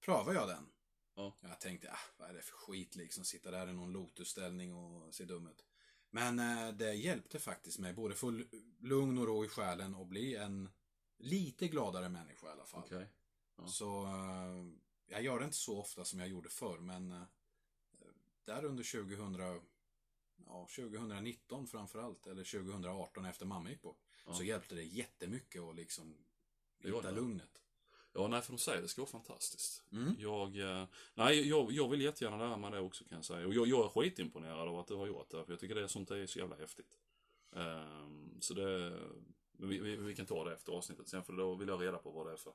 [0.00, 0.68] prövade jag den.
[1.14, 1.36] Ja.
[1.40, 5.14] Jag tänkte, ah, vad är det för skit liksom, sitta där i någon lotusställning och
[5.14, 5.64] se dum ut.
[6.10, 8.42] Men eh, det hjälpte faktiskt mig, både få
[8.80, 10.68] lugn och ro i själen och bli en
[11.18, 12.82] lite gladare människa i alla fall.
[12.86, 13.06] Okej.
[13.56, 13.66] Ja.
[13.66, 14.66] Så eh,
[15.06, 17.22] jag gör det inte så ofta som jag gjorde förr, men eh,
[18.44, 19.34] där under 2000,
[20.46, 24.34] ja, 2019 framförallt, eller 2018 efter mamma gick bort, Ja.
[24.34, 26.16] så hjälpte det jättemycket att liksom
[26.78, 27.58] hitta lugnet.
[28.14, 29.82] Ja, nej, för de säger det ska vara fantastiskt.
[29.92, 30.14] Mm.
[30.18, 33.46] Jag, eh, nej, jag, jag vill jättegärna lära mig det också kan jag säga.
[33.46, 35.44] Och jag, jag är skitimponerad av att du har gjort det.
[35.44, 36.98] För jag tycker det är sånt är så jävla häftigt.
[37.56, 38.98] Ehm, så det,
[39.52, 42.10] vi, vi, vi kan ta det efter avsnittet sen för då vill jag reda på
[42.10, 42.52] vad det är för.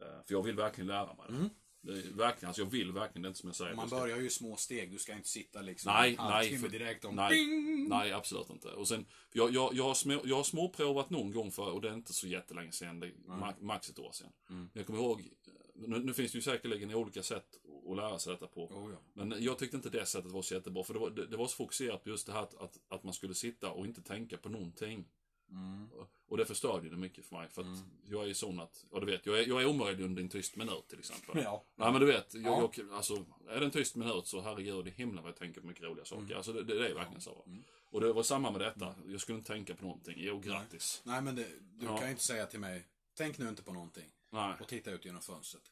[0.00, 1.34] Eh, för jag vill verkligen lära mig det.
[1.34, 1.50] Mm.
[1.82, 3.74] Verkligen, alltså jag vill verkligen, det är inte som jag säger.
[3.74, 7.16] Man börjar ju små steg, du ska inte sitta liksom Nej, nej, för- direkt om
[7.16, 7.46] nej!
[7.88, 8.68] Nej, absolut inte.
[8.68, 11.88] Och sen, jag, jag, jag, har små, jag har småprovat någon gång för och det
[11.88, 13.00] är inte så jättelänge sedan.
[13.00, 14.32] Det ma- max ett år sedan.
[14.50, 14.70] Mm.
[14.72, 15.30] Jag kommer ihåg,
[15.74, 17.46] nu, nu finns det ju säkerligen olika sätt
[17.90, 18.64] att lära sig detta på.
[18.66, 18.98] Oh, ja.
[19.12, 20.84] Men jag tyckte inte det sättet var så jättebra.
[20.84, 23.04] För det var, det, det var så fokuserat på just det här att, att, att
[23.04, 25.04] man skulle sitta och inte tänka på någonting.
[25.50, 25.88] Mm.
[26.32, 27.48] Och- det förstörde det mycket för mig.
[27.48, 27.80] För att Mm.
[28.04, 30.28] jag är ju sån att, ja du vet, jag är, jag är omöjlig under en
[30.28, 31.42] tyst minut till exempel.
[31.42, 31.64] Ja.
[31.76, 32.72] Nej men du vet, jag, Ja.
[32.76, 35.66] jag, alltså, är det en tyst minut så herregud i himlen vad jag tänker på
[35.66, 36.22] mycket roliga saker.
[36.22, 36.36] Mm.
[36.36, 37.42] Alltså det, det, det är verkligen så.
[37.46, 37.62] Mm.
[37.90, 38.94] Och det var samma med detta.
[39.06, 40.14] Jag skulle inte tänka på någonting.
[40.18, 41.02] Jo, grattis.
[41.04, 41.96] Nej men det, du Ja.
[41.96, 44.10] kan ju inte säga till mig, tänk nu inte på någonting.
[44.30, 44.54] Nej.
[44.60, 45.62] Och titta ut genom fönstret.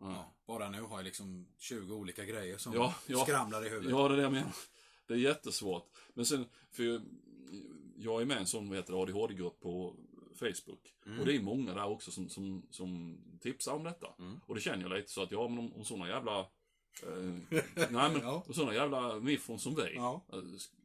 [0.00, 0.12] Nej.
[0.12, 0.34] Ja.
[0.46, 3.24] Bara nu har jag liksom 20 olika grejer som Ja, ja.
[3.24, 3.90] skramlar i huvudet.
[3.90, 4.52] Ja, det är det jag menar.
[5.06, 5.90] Det är jättesvårt.
[6.14, 7.00] Men sen, för
[7.98, 9.96] jag, är med i en sån, vad heter det, ADHD-grupp på
[10.34, 10.94] Facebook.
[11.06, 11.20] Mm.
[11.20, 14.14] Och det är många där också som, som, som tipsar om detta.
[14.18, 14.40] Mm.
[14.46, 16.40] Och det känner jag lite så att, ja men om, om såna jävla...
[16.40, 17.34] Eh,
[17.74, 18.44] nej men, Ja.
[18.50, 20.24] såna jävla miffon som vi Ja.
[20.32, 20.38] eh,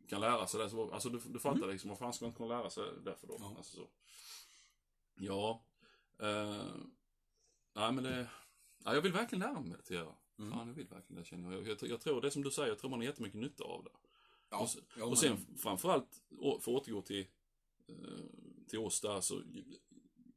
[0.10, 0.70] kan lära sig det.
[0.70, 3.28] Så, alltså du, du fattar liksom, vad fan ska man kunna lära sig det för
[3.28, 3.38] då?
[3.40, 3.54] Ja.
[3.58, 3.88] Alltså, så.
[5.16, 5.64] Ja.
[6.20, 6.66] Eh,
[7.76, 8.28] nej men det...
[8.86, 10.16] Ja, jag vill verkligen lära mig meditera.
[10.40, 10.52] Mm.
[10.52, 11.68] Fan, jag vill verkligen det känner jag.
[11.68, 11.90] Jag, jag.
[11.90, 13.90] jag tror det som du säger, jag tror man har jättemycket nytta av det.
[14.54, 14.60] Ja.
[14.60, 17.28] Och, s- Ja, och men- sen framförallt, å- för att återgå till,
[17.88, 17.96] eh,
[18.68, 19.42] till oss där, så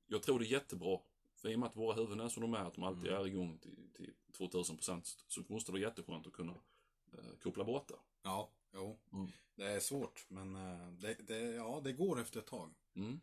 [0.07, 0.99] jag tror det är jättebra.
[1.37, 3.21] För i och med att våra huvuden är som de är, att de alltid Mm.
[3.23, 6.53] är igång till, till 2000 procent, så måste det vara jätteskönt att kunna
[7.13, 7.95] eh, koppla bort det.
[8.23, 8.99] Ja, jo.
[9.13, 9.27] Mm.
[9.55, 12.75] Det är svårt, men eh, det, det, ja, det går efter ett tag.
[12.95, 13.21] Mm.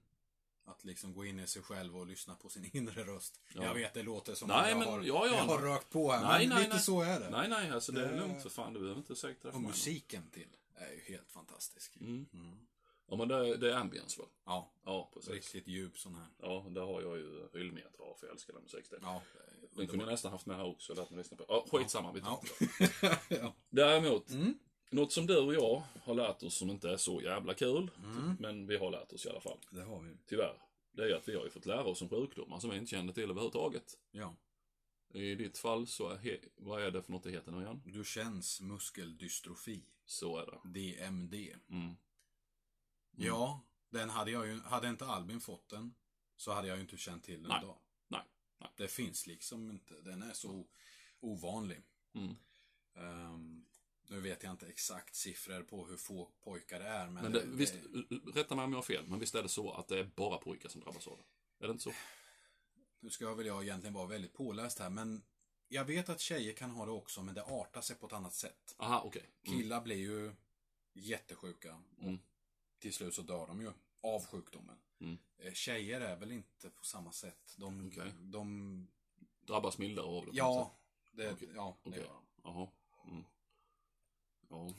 [0.66, 3.42] Att liksom gå in i sig själv och lyssna på sin inre röst.
[3.56, 3.64] Ja.
[3.64, 5.28] Jag vet, det låter som Nej, att jag, men- har, ja, ja.
[5.28, 6.84] jag har rökt på här, Nej, men nej, lite nej.
[6.84, 7.30] så är det.
[7.30, 8.74] Nej, nej, alltså det är Det- lugnt för fan.
[8.74, 11.96] Du behöver inte säga det för Och musiken till är ju helt fantastisk.
[12.00, 12.26] Mm.
[12.34, 12.58] Mm.
[13.08, 14.28] Ja, men det, det är ambience va?
[14.46, 15.32] Ja, Ja, precis.
[15.34, 16.28] riktigt djup sån här.
[16.42, 19.04] Ja, där har jag ju hyllmeter av, för jag älskar den musikstilen.
[19.06, 19.22] Ja,
[19.72, 21.46] Den kunde jag nästan haft med här också, lärt mig lyssna på.
[21.48, 22.40] Ja, skitsamma, vi tar
[23.02, 23.18] Ja.
[23.30, 23.54] ja.
[23.70, 24.60] Däremot, Mm.
[24.92, 28.36] Något som du och jag har lärt oss som inte är så jävla kul, Mm.
[28.40, 29.58] men vi har lärt oss i alla fall.
[29.72, 30.18] Det har vi.
[30.26, 30.62] Tyvärr.
[30.92, 33.14] Det är att vi har ju fått lära oss om sjukdomar som vi inte kände
[33.14, 33.98] till överhuvudtaget.
[34.12, 34.36] Ja.
[35.14, 37.82] I ditt fall så är, he- vad är det för något det heter nu igen?
[37.86, 39.84] Du känns muskeldystrofi.
[40.06, 40.80] Så är det.
[40.80, 41.34] DMD.
[41.70, 41.96] Mm.
[43.12, 45.96] Ja, den hade jag ju, hade inte Albin fått den
[46.36, 47.60] så hade jag ju inte känt till den Nej.
[47.64, 47.78] idag.
[48.08, 48.22] Nej.
[48.60, 48.70] Nej.
[48.78, 50.68] Det finns liksom inte, den är så
[51.20, 51.82] ovanlig.
[52.14, 52.36] Mm.
[52.96, 53.66] Ehm,
[54.08, 57.10] nu vet jag inte exakt siffror på hur få pojkar det är.
[57.10, 57.76] Men, Men det, visst,
[58.36, 60.38] rätta mig om jag har fel, men visst är det så att det är bara
[60.38, 61.64] pojkar som drabbas av det?
[61.64, 61.94] Är det inte så?
[63.00, 65.24] Nu ska väl jag egentligen vara väldigt påläst här, men
[65.74, 68.34] jag vet att tjejer kan ha det också, men det artar sig på ett annat
[68.34, 68.76] sätt.
[68.78, 69.30] Aha, okej.
[69.48, 69.58] Mm.
[69.60, 70.36] Killar blir ju
[70.94, 71.76] jättesjuka.
[71.98, 72.20] Och Mm.
[72.80, 73.72] Till slut så dör de ju
[74.02, 74.78] av sjukdomen.
[75.00, 75.18] Mm.
[75.38, 77.56] Eh, Tjejer är väl inte på samma sätt.
[77.58, 78.12] De, Okej.
[78.20, 78.88] de
[79.42, 80.32] Drabbas mildare av det?
[80.34, 80.76] ja,
[81.12, 81.50] det, Okej.
[81.56, 82.02] ja, det Okej.
[82.02, 82.24] gör de.
[82.44, 82.68] Jaha.
[83.08, 83.24] Mm.
[84.50, 84.74] Ja.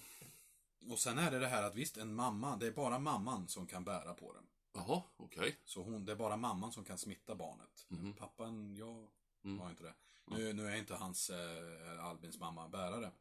[0.93, 3.67] Och sen är det det här att visst, en mamma, det är bara mamman som
[3.67, 4.47] kan bära på den.
[4.73, 5.57] Jaha, okej.
[5.65, 7.87] Så hon, det är bara mamman som kan smitta barnet.
[7.89, 8.15] Mhm.
[8.15, 9.09] Pappan, jag
[9.45, 9.59] Mm.
[9.61, 9.95] har inte det.
[10.27, 13.13] Nu, nu är inte hans, eh, Albins mamma, bärare.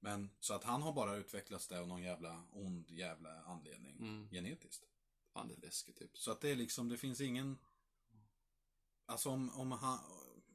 [0.00, 3.96] Men, så att han har bara utvecklats det av någon jävla ond jävla anledning.
[3.96, 4.28] Mm.
[4.30, 4.84] Genetiskt.
[5.32, 6.18] Fan, det är läskigt typ.
[6.18, 7.58] Så att det är liksom, det finns ingen...
[9.06, 9.98] Alltså om, om, han,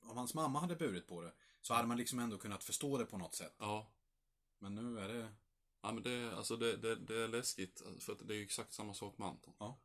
[0.02, 3.06] om hans mamma hade burit på det så hade man liksom ändå kunnat förstå det
[3.06, 3.56] på något sätt.
[3.60, 3.92] Ja.
[4.60, 5.34] Men nu är det...
[5.82, 8.74] Ja, men det, alltså det, det, det är läskigt, för att det är ju exakt
[8.74, 9.54] samma sak med Anton.
[9.58, 9.80] Ja.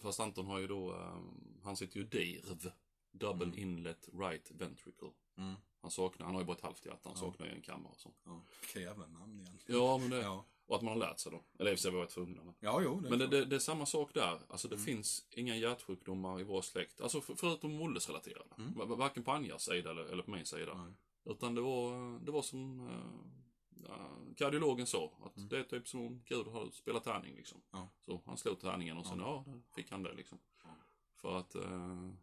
[0.00, 2.70] Fast Anton har ju då, um, han sitter ju DIRV.
[3.12, 3.58] Double Mm.
[3.58, 5.10] Inlet Right Ventricle.
[5.36, 7.20] Mm, Han saknar, han har ju bara ett halvt hjärta, han Ja.
[7.20, 8.10] saknar ju en kammare och så.
[8.24, 9.58] ja, namn igen.
[9.66, 11.42] Ja, men det, Ja, och att man har lärt sig då.
[11.58, 12.44] Eller i och för sig var jag tvungna.
[12.44, 13.00] Men, ja jo.
[13.00, 14.38] Det men det, det, det är samma sak där.
[14.48, 14.84] Alltså det Mm.
[14.86, 17.00] finns inga hjärtsjukdomar i vår släkt.
[17.00, 18.54] Alltså för, förutom åldersrelaterade.
[18.58, 18.74] Mm.
[18.74, 20.74] Va- Varken på Anjas sida eller, eller på min sida.
[20.74, 20.92] Nej.
[21.24, 25.12] Utan det var, det var som uh, kardiologen sa.
[25.24, 25.48] Att Mm.
[25.48, 27.62] det är typ som om Gud har spelat tärning liksom.
[27.70, 27.88] Ja.
[28.00, 30.38] Så han slog tärningen och sen ja, då fick han det liksom.
[30.64, 30.70] Ja.
[31.16, 32.16] För att, det-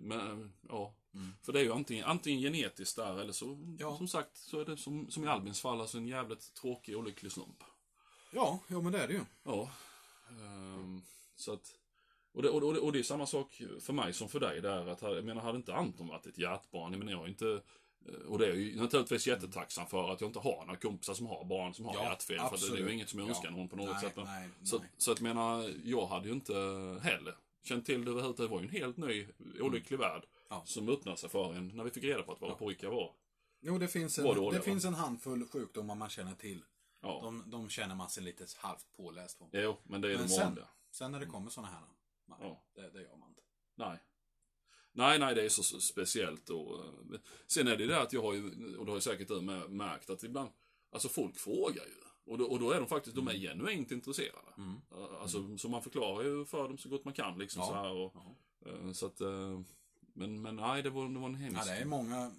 [0.00, 0.94] men ja.
[1.14, 1.32] Mm.
[1.42, 3.96] För det är ju antingen, antingen genetiskt där eller så, Ja.
[3.96, 7.32] som sagt, så är det som, som i Albins fall, alltså en jävligt tråkig olycklig
[7.32, 7.64] slump.
[8.32, 9.20] Ja, jo men det är det ju.
[9.44, 9.70] Ja.
[10.30, 11.02] Ehm,
[11.36, 11.74] så att,
[12.32, 14.86] och det, och, det, och det är samma sak för mig som för dig där.
[14.86, 17.62] Att, jag menar, hade inte Anton varit ett hjärtbarn, jag menar, jag är inte
[18.08, 21.14] eh, och det är jag ju naturligtvis jättetacksam för att jag inte har några kompisar
[21.14, 22.38] som har barn som har Ja, hjärtfel.
[22.38, 22.92] För det är ju absolut.
[22.92, 23.56] inget som jag önskar Ja.
[23.56, 24.16] någon på något nej, sätt.
[24.16, 24.88] Nej, så, nej.
[24.96, 26.54] så att menar, jag hade ju inte
[27.02, 28.50] heller känt till det överhuvudtaget.
[28.50, 29.26] Det var ju en helt ny,
[29.60, 30.22] olycklig värld.
[30.24, 30.28] Mm.
[30.48, 30.62] Ja.
[30.66, 32.56] Som öppnade sig för en när vi fick reda på att våra Ja.
[32.56, 33.14] pojkar var.
[33.60, 36.64] Jo, det finns en, det finns en handfull sjukdomar man känner till.
[37.00, 37.20] Ja.
[37.22, 39.48] De, de känner man sig lite halvt påläst på.
[39.52, 40.68] Jo, men det är Men de sen- vanliga.
[40.90, 41.80] Sen när det kommer såna här,
[42.26, 42.64] nej, Ja.
[42.74, 43.42] det, det gör man inte.
[43.74, 43.98] Nej.
[44.92, 46.90] Nej, nej, det är så, så speciellt och eh,
[47.46, 49.70] Sen är det det att jag har ju, och det har ju säkert du med,
[49.70, 50.50] märkt, att ibland,
[50.90, 52.03] alltså folk frågar ju.
[52.26, 54.52] Och då, och då är de faktiskt, de är genuint intresserade.
[54.58, 54.80] Mm.
[54.92, 57.66] Eh, Alltså, så man förklarar ju för dem så gott man kan liksom Ja.
[57.68, 58.70] så här och, Ja.
[58.70, 59.60] eh, så att, eh,
[60.14, 61.60] men, men nej, det var, det var en hemsk.
[61.60, 62.32] Ja, det är många.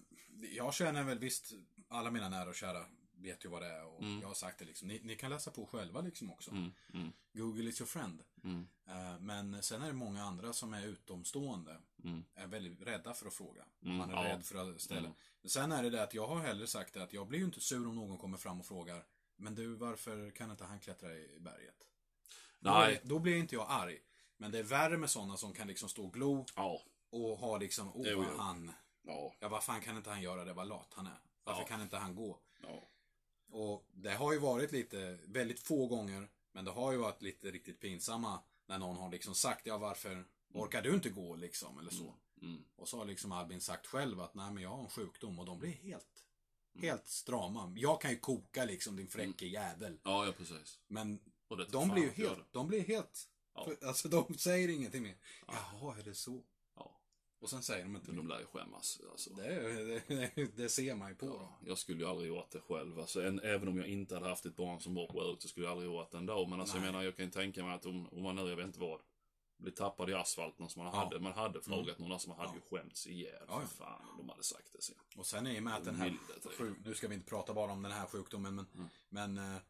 [0.56, 1.54] Jag känner väl visst,
[1.88, 2.86] alla mina nära och kära
[3.18, 4.20] vet ju vad det är och Mm.
[4.22, 4.88] jag har sagt det liksom.
[4.88, 6.52] Ni, ni kan läsa på själva liksom också.
[6.52, 8.22] Mm, mm, Google is your friend.
[8.44, 11.78] mm, Eh, Men sen är det många andra som är utomstående.
[12.04, 13.66] mm, Är väldigt rädda för att fråga.
[13.82, 14.24] Mm, Man är ja.
[14.34, 15.00] rädd för att ställa.
[15.00, 15.12] Mm.
[15.46, 17.62] Sen är det det att jag har hellre sagt det att jag blir ju inte
[17.62, 19.04] sur om någon kommer fram och frågar.
[19.36, 21.88] Men du, varför kan inte han klättra i berget?
[22.60, 23.00] Nej.
[23.04, 24.00] Då, då blir inte jag arg.
[24.38, 27.58] Men det är värre med sådana som kan liksom stå och glo ja, och ha
[27.58, 28.38] liksom, åh Jo, vad jo.
[28.38, 28.72] han,
[29.02, 31.20] ja, ja vad fan kan inte han göra det, vad lat han är.
[31.44, 31.68] Varför Ja.
[31.68, 32.40] kan inte han gå?
[32.62, 32.90] ja,
[33.50, 37.52] Och det har ju varit lite, väldigt få gånger, men det har ju varit lite
[37.52, 41.92] riktigt pinsamma när någon har liksom sagt, ja varför orkar du inte gå liksom, eller
[41.92, 42.14] så.
[42.42, 45.40] mm, Och så har liksom Albin sagt själv att nej men jag har en sjukdom
[45.40, 46.35] och de blir helt, Mm.
[46.82, 47.74] Helt strama.
[47.76, 49.98] Jag kan ju koka liksom din fräcke jävel.
[50.04, 50.80] ja, ja, precis.
[50.88, 51.20] Men
[51.72, 53.66] de blir ju helt, de blir helt, Ja.
[53.66, 55.16] för, alltså de säger ingenting mer.
[55.48, 55.54] Ja.
[55.82, 56.44] Jaha, är det så?
[56.76, 57.00] Ja,
[57.40, 59.02] Och sen säger de inte men de lär ju skämmas.
[59.12, 59.34] Alltså.
[59.34, 61.36] Det, det, det ser man ju på dem.
[61.42, 63.00] Ja, jag skulle ju aldrig gjort det själv.
[63.00, 65.66] Alltså, en, även om jag inte hade haft ett barn som var sjuk så skulle
[65.66, 66.48] jag aldrig gjort det ändå.
[66.48, 68.56] Men alltså, jag menar, jag kan ju tänka mig att om, om man nu, jag
[68.56, 69.00] vet inte vad,
[69.58, 71.00] blir tappad i asfalten som man Ja.
[71.04, 71.20] hade.
[71.20, 72.56] Man hade frågat någon som man hade Ja.
[72.72, 73.46] ju skämts ihjäl.
[73.48, 73.68] Ja, ja.
[73.68, 74.96] fan, de hade sagt det sen.
[75.16, 76.86] Och sen är med att den här, Milde, typ.
[76.86, 78.88] nu ska vi inte prata bara om den här sjukdomen, men, Mm.
[79.10, 79.62] men eh,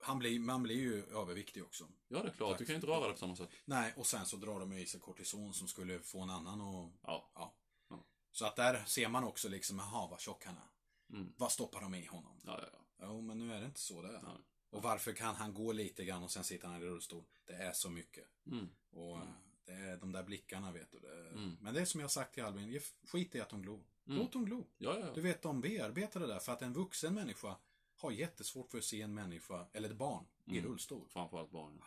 [0.00, 1.84] han blir, man blir ju överviktig också.
[2.08, 2.50] Ja, det är klart.
[2.50, 2.58] Tack.
[2.58, 3.50] Du kan ju inte röra det på samma sätt.
[3.64, 6.90] Nej, och sen så drar de i sig kortison som skulle få en annan och
[7.02, 7.30] Ja.
[7.34, 7.54] ja.
[7.90, 8.04] Ja.
[8.32, 11.16] Så att där ser man också liksom, jaha vad tjock han är.
[11.16, 11.32] Mm.
[11.36, 12.40] Vad stoppar de i honom?
[12.44, 13.06] Ja, ja, ja.
[13.06, 14.22] Jo, men nu är det inte så det är.
[14.22, 14.32] Nej.
[14.74, 17.24] Och varför kan han gå lite grann och sen sitter han i rullstol?
[17.46, 18.24] Det är så mycket.
[18.46, 18.68] Mm.
[18.90, 19.28] Och eh,
[19.64, 20.98] det är de där blickarna vet du.
[20.98, 21.56] Det, Mm.
[21.60, 23.84] Men det är som jag har sagt till Albin, skit i att de glor.
[24.06, 24.18] Mm.
[24.18, 24.66] Låt dem glo.
[24.78, 25.22] Ja, ja, Du ja.
[25.24, 27.56] vet, de bearbetar det där för att en vuxen människa
[27.96, 30.70] har jättesvårt för att se en människa, eller ett barn, i Mm.
[30.70, 31.08] rullstol.
[31.08, 31.80] Framförallt barn.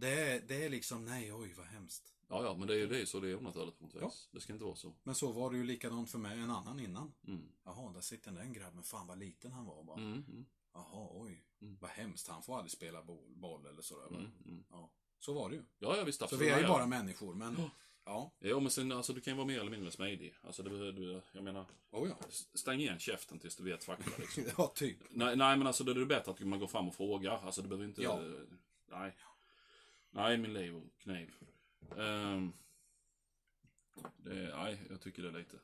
[0.00, 2.14] Det är, det är liksom, nej oj vad hemskt.
[2.28, 4.28] Ja, ja, men det är ju det så det är onaturligt på något vis.
[4.32, 4.94] Det ska inte vara så.
[5.02, 7.12] Men så var det ju likadant för mig, en annan innan.
[7.26, 7.52] Mm.
[7.64, 9.96] Jaha, där sitter den grabben, fan vad liten han var bara.
[10.00, 11.44] Mm, mm, Jaha, oj.
[11.60, 11.76] Mm.
[11.80, 14.06] Vad hemskt, han får aldrig spela boll, boll eller sådär.
[14.06, 14.64] mm, mm.
[14.70, 15.62] Ja, så var det ju.
[15.78, 16.18] Ja, ja visst.
[16.18, 16.46] Så absolut.
[16.46, 17.70] vi är ju bara människor, men Ja.
[18.04, 18.32] ja.
[18.38, 20.34] Ja, men sen alltså du kan ju vara mer eller mindre smidig.
[20.42, 22.16] Alltså det, du, jag menar, Oh ja.
[22.54, 24.44] stäng igen käften tills du vet fakta liksom.
[24.58, 24.98] ja, typ.
[25.10, 27.38] nej, nej, men alltså det är det bättre att man går fram och frågar.
[27.44, 28.02] Alltså det behöver inte...
[28.02, 28.20] Ja.
[28.90, 29.16] Nej.
[30.10, 31.34] Nej, min liv och kniv.
[31.98, 32.52] Ehm,
[34.16, 35.56] det, nej, jag tycker det är lite...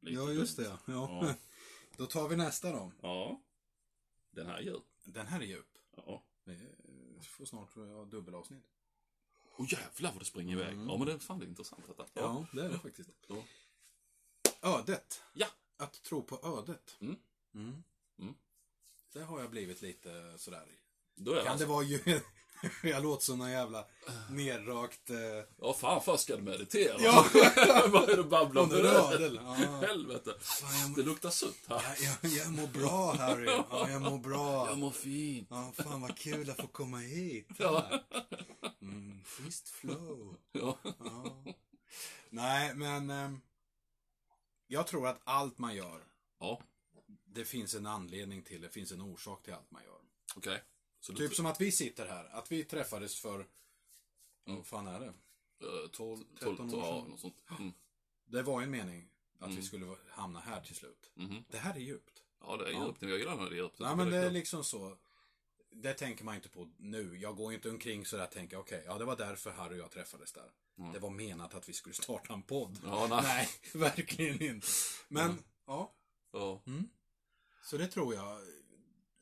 [0.00, 0.62] lite Ja, just det.
[0.62, 0.78] Ja.
[0.86, 1.34] Ja.
[1.96, 2.92] Då tar vi nästa då.
[3.02, 3.40] Ja.
[4.32, 4.84] Den här är djup.
[5.04, 5.78] Den här är djup.
[5.96, 6.22] Ja.
[6.44, 8.64] Vi får snart jag, dubbelavsnitt.
[9.56, 10.72] Åh jävlar vad det springer iväg.
[10.72, 10.88] Mm.
[10.88, 12.06] Ja, men det är fan det är intressant detta.
[12.14, 13.10] Ja, det är det faktiskt.
[13.26, 13.44] Ja.
[14.62, 15.22] Ödet.
[15.32, 15.46] Ja.
[15.76, 16.96] Att tro på ödet.
[17.00, 17.16] Mm.
[17.54, 17.82] Mm.
[18.18, 18.34] Mm.
[19.12, 20.78] Det har jag blivit lite sådär.
[21.14, 22.20] Då är Kan alltså, det vara ju...
[22.82, 23.84] jag låter som någon jävla
[24.30, 25.10] nerrakt...
[25.10, 25.16] Eh...
[25.60, 26.96] Ja, fan först ska du meditera.
[27.00, 27.26] Ja.
[27.88, 29.40] Vad är det du babblar Om ödel.
[29.42, 29.52] Ja.
[29.86, 30.34] Helvete.
[30.40, 31.82] Fan, jag, Det luktar sutt här.
[31.82, 33.46] jag, jag, jag mår bra Harry.
[33.70, 34.68] Ja, jag mår bra.
[34.68, 35.48] Jag mår fint.
[35.50, 37.48] Ja, fan vad kul att få komma hit.
[37.58, 37.86] Ja.
[38.82, 40.36] Mm, schysst flow.
[40.52, 40.78] Ja.
[40.82, 41.44] Ja.
[42.30, 43.10] Nej, men...
[43.10, 43.40] ehm,
[44.66, 46.00] jag tror att allt man gör,
[46.40, 46.60] Ja,
[47.24, 49.98] det finns en anledning till, det finns en orsak till allt man gör.
[50.36, 50.62] okej.
[51.02, 53.46] Så du Typ som att vi sitter här, att vi träffades för,
[54.44, 55.06] vad fan är det?
[55.66, 57.10] eh, 12, 13 12, år ja, sedan.
[57.10, 57.36] något sånt.
[57.58, 57.72] Mm.
[58.26, 59.56] Det var en mening att Mm.
[59.56, 61.10] vi skulle hamna här till slut.
[61.14, 61.44] Mhm.
[61.48, 62.22] Det här är djupt.
[62.40, 62.86] Ja, det är Ja.
[62.86, 63.02] djupt.
[63.02, 63.78] Jag gillar när det är djupt.
[63.78, 64.96] Nej men det är liksom så.
[65.70, 67.18] Det tänker man inte på nu.
[67.18, 69.90] Jag går inte omkring sådär och tänker, okej, ja det var därför Harry och jag
[69.90, 70.50] träffades där.
[70.78, 70.92] Mm.
[70.92, 72.78] Det var menat att vi skulle starta en podd.
[72.84, 73.22] Ja, nej.
[73.24, 73.48] Nej,
[73.82, 74.66] verkligen inte.
[75.08, 75.42] Men, Mm.
[75.66, 75.92] ja.
[76.32, 76.60] Ja.
[77.64, 78.40] Så det tror jag.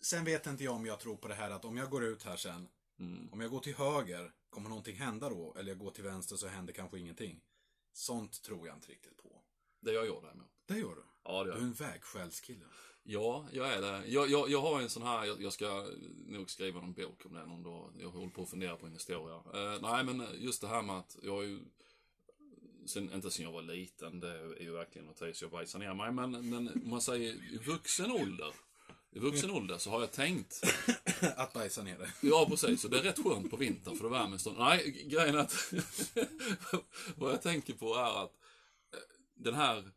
[0.00, 2.22] Sen vet inte jag om jag tror på det här att om jag går ut
[2.22, 3.28] här sen, Mm.
[3.32, 5.54] om jag går till höger, kommer någonting hända då?
[5.58, 7.40] Eller jag går till vänster så händer kanske ingenting.
[7.92, 9.42] Sånt tror jag inte riktigt på.
[9.80, 10.50] Det gör jag däremot.
[10.66, 11.02] Det gör du.
[11.24, 11.66] Ja, det Du gör är jag.
[11.68, 12.64] en vägskälskille.
[13.02, 14.06] Ja, jag är det.
[14.06, 15.86] Jag, jag, jag har en sån här, jag, jag ska
[16.26, 17.92] nog skriva någon bok om det någon dag.
[18.00, 19.34] Jag håller på att fundera på en historia.
[19.54, 21.60] Eh, nej, men just det här med att jag har ju,
[22.86, 25.94] sen, inte sen jag var liten, det är ju verkligen något så jag bajsar ner
[25.94, 26.12] mig.
[26.12, 28.54] Men, men om man säger vuxen ålder,
[29.12, 30.62] i vuxen ålder så har jag tänkt,
[31.36, 32.10] att bajsa ner det.
[32.20, 34.58] ja precis, och det är rätt skönt på vintern för det värmer en stund.
[34.58, 35.72] Nej, grejen är att,
[37.16, 38.32] vad jag tänker på är att
[38.92, 38.98] eh,
[39.34, 39.90] den här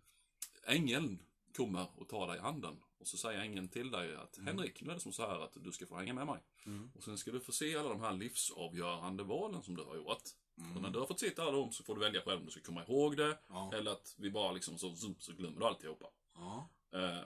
[0.66, 1.20] ängeln
[1.56, 2.76] kommer och tar dig i handen.
[3.00, 5.58] Och så säger ängeln till dig att Henrik, nu är det som så här att
[5.64, 6.40] du ska få hänga med mig.
[6.66, 6.92] Mm.
[6.96, 10.24] Och sen ska du få se alla de här livsavgörande valen som du har gjort.
[10.58, 10.76] Mm.
[10.76, 12.52] Och när du har fått se alla dem så får du välja själv om du
[12.52, 13.38] ska komma ihåg det.
[13.48, 13.72] Ja.
[13.74, 16.06] Eller att vi bara liksom så, så, så glömmer du alltihopa.
[16.36, 16.70] Ja.
[16.94, 17.22] Eh,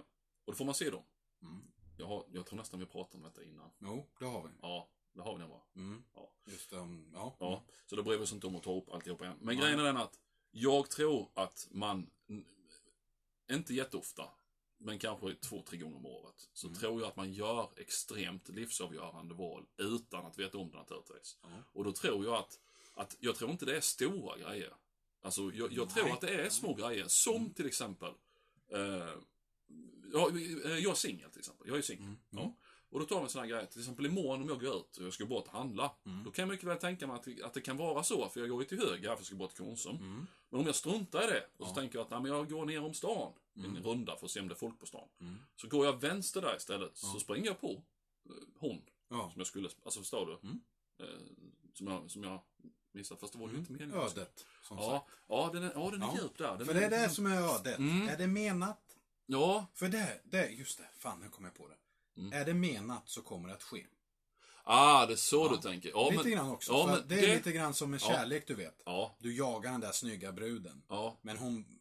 [0.46, 1.04] och då får man se dem.
[1.42, 1.67] Mm.
[1.98, 3.70] Jag, har, jag tror nästan vi pratade om detta innan.
[3.80, 4.50] Jo, det har vi.
[4.62, 5.62] Ja, det har vi nog va?
[5.76, 6.04] Mm.
[6.16, 6.30] Ja.
[6.46, 7.36] Just um, ja.
[7.40, 9.38] Ja, så då bryr vi oss inte om att ta upp alltihopa igen.
[9.42, 9.64] Men Nej.
[9.64, 10.20] grejen är den att
[10.52, 12.10] jag tror att man,
[13.52, 14.24] inte jätteofta,
[14.78, 16.80] men kanske två, tre gånger om året, så Mm.
[16.80, 21.38] tror jag att man gör extremt livsavgörande val utan att veta om det naturligtvis.
[21.42, 21.50] Ja.
[21.74, 22.60] Och då tror jag att,
[22.94, 24.74] att jag tror inte det är stora grejer.
[25.22, 28.14] Alltså, jag, jag tror att det är små grejer, som till exempel,
[28.72, 29.14] eh,
[30.14, 30.30] ja,
[30.80, 31.68] jag är singel till exempel.
[31.68, 32.04] Jag är singel.
[32.06, 32.18] Mm.
[32.30, 32.54] Ja.
[32.90, 34.98] Och då tar vi en sån här grej, till exempel imorgon om jag går ut
[34.98, 35.92] och jag ska bort och handla.
[36.06, 36.24] Mm.
[36.24, 38.50] Då kan jag mycket väl tänka mig att, att det kan vara så, för jag
[38.50, 39.96] går ju till höger här för jag ska bort till Konsum.
[39.96, 40.28] Mm.
[40.50, 41.76] Men om jag struntar i det och så Ja.
[41.82, 43.84] tänker jag att nej, men jag går ner om stan, en Mm.
[43.84, 45.08] runda för att se om det är folk på stan.
[45.22, 45.36] Mm.
[45.56, 47.10] Så går jag vänster där istället, Ja.
[47.14, 47.70] så springer jag på
[48.26, 50.48] eh, hon som jag skulle, alltså förstår du?
[50.48, 50.60] Mm.
[51.00, 51.06] Eh,
[51.74, 52.42] som, jag, som jag
[52.92, 53.94] missade, fast det var ju inte meningen.
[53.96, 55.20] Ödet, som Ja, sagt.
[55.28, 56.18] ja, den är, ja, den är Ja.
[56.22, 56.58] djup där.
[56.58, 57.78] Den För det är det som är ödet.
[57.78, 58.08] Mm.
[58.10, 58.87] Är det menat?
[59.30, 60.88] Ja, För det, det, just det.
[60.98, 61.76] Fan, nu kom jag på det.
[62.22, 62.34] Mm.
[62.34, 63.86] Är det menat så kommer det att ske.
[64.64, 65.56] ah, det är så Ja.
[65.56, 65.90] du tänker.
[65.90, 66.72] Ja, lite men, grann också.
[66.72, 68.08] ja, men det är det- lite grann som med Ja.
[68.08, 68.82] kärlek, du vet.
[68.86, 70.84] Ja, Du jagar den där snygga bruden.
[70.90, 71.78] ja, Men hon, hon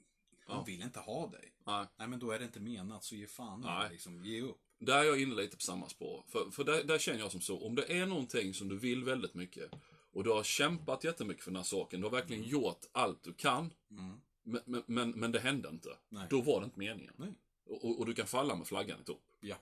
[0.56, 0.62] Ja.
[0.66, 1.52] vill inte ha dig.
[1.66, 1.86] nej.
[1.96, 3.88] Nej, men då är det inte menat, så ge fan Nej.
[3.90, 4.24] liksom.
[4.24, 4.60] Ge upp.
[4.78, 6.24] Där är jag inne lite på samma spår.
[6.28, 9.04] För, för där, där känner jag som så, om det är någonting som du vill
[9.04, 9.70] väldigt mycket
[10.12, 13.32] och du har kämpat jättemycket för den här saken, du har verkligen gjort allt du
[13.32, 14.20] kan, Mm.
[14.46, 15.96] Men, men, men, men det hände inte.
[16.08, 16.26] Nej.
[16.30, 17.36] Då var det inte meningen.
[17.66, 19.22] Och, och, du kan falla med flaggan i topp.
[19.40, 19.56] Ja.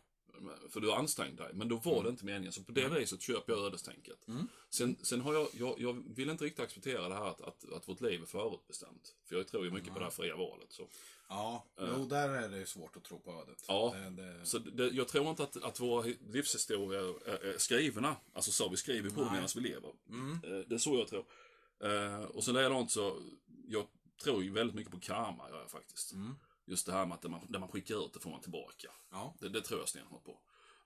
[0.71, 2.53] För du har ansträngt dig, men då var det inte meningen.
[2.53, 4.29] Så på det viset köper jag ödestänket.
[4.29, 4.49] Mm.
[4.71, 7.89] Sen, sen har jag, jag, jag vill inte riktigt acceptera det här att, att, att
[7.89, 9.15] vårt liv är förutbestämt.
[9.25, 10.73] För jag tror ju mycket på det här fria valet.
[10.73, 10.89] Så,
[11.29, 13.65] Ja, jo, där är det svårt att tro på ödet.
[13.69, 13.95] Ja.
[13.97, 18.17] Det, det, så det, jag tror inte att, att våra livshistorier är, är skrivna.
[18.33, 19.91] Alltså så, vi skriver på det medan vi lever.
[20.09, 20.33] mm.
[20.45, 21.25] Eh, Det är så jag tror.
[21.85, 23.23] Eh, Och sen likadant så,
[23.69, 23.87] jag
[24.23, 26.13] tror ju väldigt mycket på karma, gör jag faktiskt.
[26.13, 26.35] Mm.
[26.67, 28.89] Just det här med att det man, det man skickar ut, det får man tillbaka.
[29.11, 29.35] Ja.
[29.41, 30.39] Det, det tror jag stenhårt på.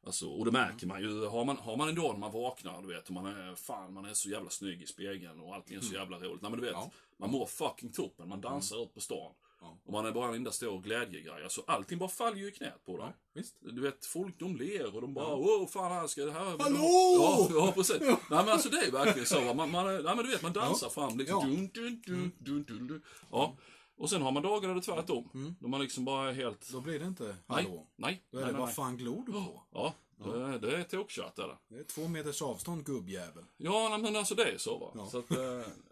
[0.07, 1.27] Alltså, och det märker man ju.
[1.27, 3.93] Har man, har man en dag när man vaknar, du vet, och man är, fan,
[3.93, 6.43] man är så jävla snygg i spegeln och allting är så jävla roligt.
[6.43, 6.91] Nej men du vet, Ja.
[7.17, 8.29] man mår fucking toppen.
[8.29, 9.35] Man dansar ut på stan.
[9.61, 9.79] Ja.
[9.85, 11.43] Och man är bara en enda stor glädjegrej.
[11.45, 13.07] Alltså allting bara faller ju i knät på dig.
[13.07, 13.57] Ja, visst.
[13.61, 16.45] Du vet, folk de ler och de bara åh fan här ska det här...
[16.59, 17.19] Hallå!
[17.21, 18.01] Ja, ja precis.
[18.01, 19.55] Nej men alltså det är verkligen så.
[19.55, 21.41] Man, man, nej men du vet, man dansar fram liksom.
[21.41, 21.47] Ja.
[21.47, 23.03] Dun, dun, dun, dun, dun, dun.
[23.31, 23.57] Ja.
[23.97, 25.57] Och sen har man dagar där det är tvärtom.
[25.61, 26.73] Då man liksom bara är helt...
[26.73, 27.87] Då blir det inte Nej, hallå.
[27.97, 28.75] nej, Då är nej, det nej, vad nej.
[28.75, 29.63] fan glor du på?
[29.73, 29.95] Ja,
[30.25, 31.57] det, är- det är det.
[31.69, 33.45] Det är två meters avstånd gubbjävel.
[33.57, 34.93] Ja, nej, men alltså det är så va.
[34.95, 35.09] Ja.
[35.11, 35.39] Så att, eh,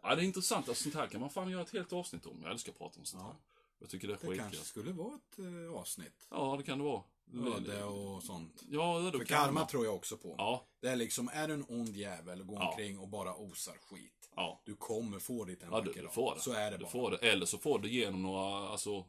[0.02, 0.68] ja, det är intressant.
[0.68, 2.38] Alltså, sånt här kan man fan göra ett helt avsnitt om.
[2.42, 3.36] Jag älskar att prata om sånt Ja.
[3.78, 4.38] Jag tycker det är Det skitkul.
[4.38, 6.26] kanske skulle vara ett eh, avsnitt.
[6.30, 7.02] Ja, det kan det vara.
[7.56, 8.62] Öde och sånt.
[8.68, 10.34] Ja, öde För och karma tror jag också på.
[10.38, 12.68] Ja, Det är liksom, är du en ond jävel och går Ja.
[12.70, 14.30] omkring och bara osar skit.
[14.36, 14.62] ja.
[14.64, 16.14] Du kommer få ditt en Ja, du, vacker du dag.
[16.14, 16.40] får det.
[16.40, 16.90] Så är det du bara.
[16.90, 17.16] får det.
[17.16, 19.04] Eller så får du genom några, alltså,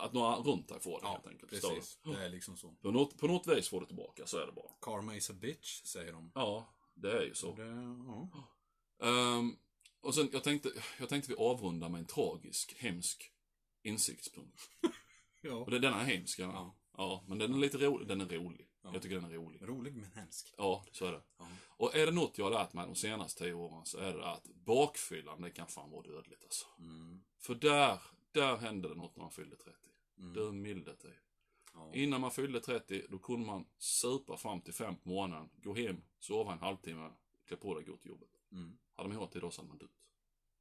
[0.00, 1.50] att några runt dig får det Ja, helt enkelt.
[1.50, 1.98] Förstår precis.
[2.04, 2.68] Det är liksom så.
[2.82, 4.72] På något, på något vis får du tillbaka, så är det bara.
[4.80, 6.32] Karma is a bitch, säger de.
[6.34, 7.54] Ja, det är ju så.
[7.54, 7.66] Det,
[8.06, 8.28] ja.
[9.02, 9.56] Ehm,
[10.00, 13.32] och sen, jag tänkte, jag tänkte vi avrundar med en tragisk, hemsk
[13.82, 14.70] insiktspunkt.
[15.42, 15.54] ja.
[15.54, 16.76] Och det, den är hemsk, ja.
[16.96, 17.24] Ja.
[17.28, 18.08] men den är lite rolig.
[18.08, 18.68] Den är rolig.
[18.82, 18.90] Ja.
[18.92, 19.68] Jag tycker den är rolig.
[19.68, 20.54] Rolig men hemsk.
[20.56, 21.22] Ja, så är det.
[21.38, 21.48] Ja.
[21.66, 24.26] Och är det något jag har lärt mig de senaste tio åren så är det
[24.26, 26.66] att bakfyllan, det kan fan vara dödligt alltså.
[26.78, 27.24] Mm.
[27.38, 28.00] För där,
[28.32, 29.78] där hände det något när man fyllde 30.
[30.18, 30.32] Mm.
[30.32, 31.14] Du milde tid.
[31.74, 31.94] Ja.
[31.94, 36.02] Innan man fyllde 30, då kunde man supa fram till fem på morgonen, gå hem,
[36.18, 37.10] sova en halvtimme,
[37.46, 38.28] klä på dig och gå till jobbet.
[38.52, 38.78] Mm.
[38.94, 39.90] Hade man gjort det idag så hade man dött.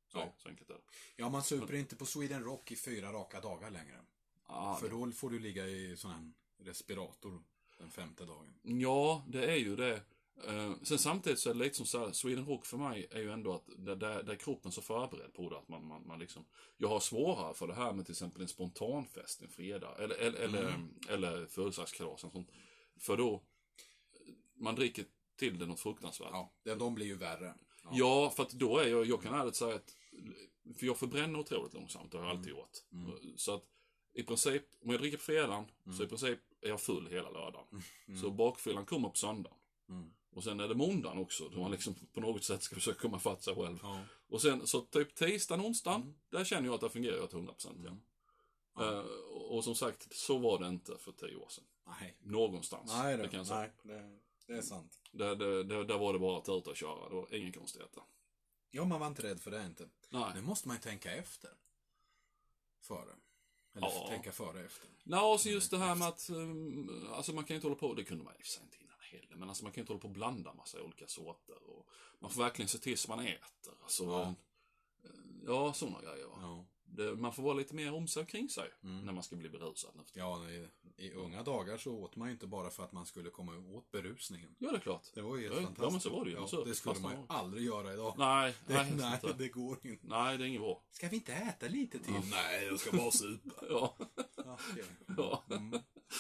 [0.07, 0.33] Så, Ja.
[0.37, 0.81] så enkelt är det.
[1.15, 3.99] ja, man super inte på Sweden Rock i fyra raka dagar längre.
[4.45, 7.43] Ah, För då får du ligga i sån här respirator
[7.77, 8.53] den femte dagen.
[8.61, 10.01] Ja, det är ju det.
[10.47, 13.19] Eh, sen samtidigt så är det lite som så här, Sweden Rock för mig är
[13.19, 16.07] ju ändå att där, där, där är kroppen så förberedd på det att man, man,
[16.07, 16.45] man liksom
[16.77, 20.39] Jag har svårare för det här med till exempel en spontanfest en fredag eller, eller,
[20.39, 20.77] eller,
[21.09, 22.49] eller födelsedagskalas och sånt.
[22.99, 23.43] För då
[24.55, 25.05] man dricker
[25.35, 26.29] till det något fruktansvärt.
[26.63, 27.53] Ja, de blir ju värre.
[27.91, 27.97] Ja.
[28.25, 29.95] Ja, för att då är jag, jag kan ärligt säga att,
[30.79, 32.59] för jag förbränner otroligt långsamt, det har jag alltid Mm.
[32.59, 33.39] gjort.
[33.39, 33.63] Så att
[34.13, 35.65] i princip, om jag dricker på fredagen,
[35.97, 37.81] så i princip är jag full hela lördagen.
[38.21, 39.57] Så bakfyllan kommer på söndagen.
[39.89, 40.09] Mm.
[40.31, 43.19] Och sen är det måndagen också, då man liksom på något sätt ska försöka komma
[43.19, 43.79] fatt sig själv.
[43.83, 44.01] Ja.
[44.29, 48.01] Och sen så typ tisdagen, onsdagen, där känner jag att det fungerar till 100% igen.
[48.79, 48.99] Eh,
[49.31, 51.63] och, och som sagt, så var det inte för tio år sedan.
[51.88, 52.17] Nej.
[52.21, 52.91] Någonstans.
[52.97, 53.59] Nej, det det, kan jag säga.
[53.59, 54.99] nej det, det är sant.
[55.11, 57.51] Där, där, där, där var det bara att ta ut och köra, det var inga
[57.53, 58.03] konstigheter.
[58.71, 59.89] Ja, man var inte rädd för det inte.
[60.09, 60.31] Nej.
[60.35, 61.51] Nu måste man ju tänka efter.
[62.81, 63.15] Före.
[63.75, 64.07] Eller Ja.
[64.09, 64.87] tänka före efter.
[65.03, 67.79] Nej, och så just det här med att, um, alltså man kan ju inte hålla
[67.79, 70.01] på, det kunde man sig inte innan heller, men alltså man kan ju inte hålla
[70.01, 71.63] på och blanda massa olika sorter.
[71.69, 71.89] Och
[72.19, 73.73] man får verkligen se till så man äter.
[73.83, 74.35] Alltså, Ja.
[75.45, 76.27] ja, sådana grejer.
[76.41, 76.65] Ja.
[76.97, 79.05] Det, man får vara lite mer om sig kring sig Mm.
[79.05, 79.91] när man ska bli berusad.
[80.13, 80.67] Ja, i,
[80.97, 83.91] i unga dagar så åt man ju inte bara för att man skulle komma åt
[83.91, 84.55] berusningen.
[84.59, 85.03] Ja, det är klart.
[85.13, 85.91] Det var ju helt Ja, ja, fantastiskt.
[85.91, 86.37] men så var det ju.
[86.51, 88.15] Ja, det skulle man ju aldrig göra idag.
[88.17, 89.33] Nej, det, nej, nej, inte.
[89.37, 90.07] det går inte.
[90.07, 90.83] nej, det är inget bra.
[90.91, 92.13] Ska vi inte äta lite till?
[92.31, 93.51] Nej, jag ska bara supa.
[93.69, 93.97] ja.
[94.37, 94.83] Ja, okej.
[95.17, 95.43] ja.
[95.49, 95.79] Mm.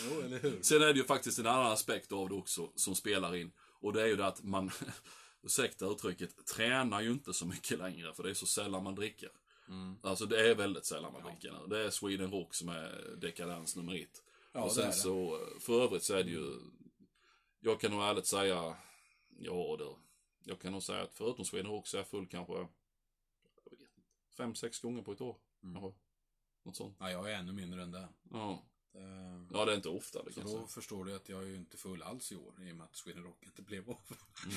[0.09, 0.61] Jo, eller hur?
[0.61, 3.51] Sen är det ju faktiskt en annan aspekt av det också som spelar in.
[3.81, 4.71] Och det är ju det att man,
[5.43, 9.29] ursäkta uttrycket, tränar ju inte så mycket längre för det är så sällan man dricker.
[9.67, 9.97] Mm.
[10.03, 11.67] Alltså det är väldigt sällan man dricker nu.
[11.67, 14.23] Det är Sweden Rock som är dekadens nummer ett.
[14.51, 14.93] Ja, och det sen det.
[14.93, 16.59] så, för övrigt så är det ju,
[17.59, 18.75] jag kan nog ärligt säga,
[19.29, 19.95] ja du,
[20.43, 22.69] jag kan nog säga att förutom Sweden Rock så är jag full kanske, jag
[23.63, 24.01] vet inte,
[24.37, 25.37] fem, sex gånger på ett år.
[25.63, 25.93] Mm.
[26.63, 26.97] Något sånt.
[26.99, 28.07] Ja, jag är ännu mindre än det.
[28.31, 28.63] Ja.
[28.95, 31.41] Eh, ja, det är inte ofta det Så kan jag då förstår du att jag
[31.43, 33.89] är ju inte full alls i år i och med att Sweden Rock inte blev
[33.89, 33.97] av.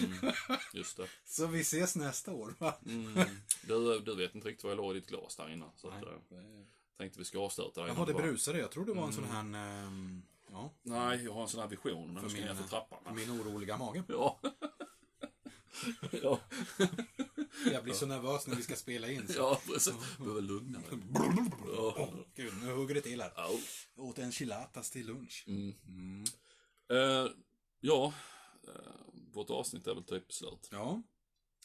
[0.04, 0.32] Mm,
[0.72, 1.06] just det.
[1.24, 2.74] Så vi ses nästa år va?
[2.86, 3.14] Mm.
[3.62, 5.70] Du, du vet inte riktigt vad jag la i ditt glas där innan.
[5.76, 6.66] Så att, Nej, eh, det-
[6.98, 8.58] tänkte vi ska avsluta Jaha, det bara- brusade.
[8.58, 9.40] Jag trodde det var en sån här...
[9.84, 10.22] ehm,
[10.52, 12.98] Ja, Nej, jag har en sån här vision när För min- för trappan.
[13.04, 14.02] för min oroliga mage.
[14.08, 14.40] Ja.
[16.22, 16.40] ja.
[17.72, 19.28] Jag blir så nervös när vi ska spela in.
[19.28, 19.38] Så.
[19.38, 19.94] ja, precis.
[20.18, 20.88] Behöver lugna mig.
[21.76, 22.08] Ja.
[22.34, 23.32] gud, nu hugger det till här.
[23.36, 23.58] Au.
[24.11, 25.44] Jag åt enchiladas till lunch.
[25.46, 25.74] Mm.
[25.86, 26.24] Mm.
[26.88, 27.32] Eh,
[27.80, 28.14] ja,
[28.68, 28.72] eh,
[29.32, 30.68] vårt avsnitt är väl typ slut.
[30.72, 31.02] Ja,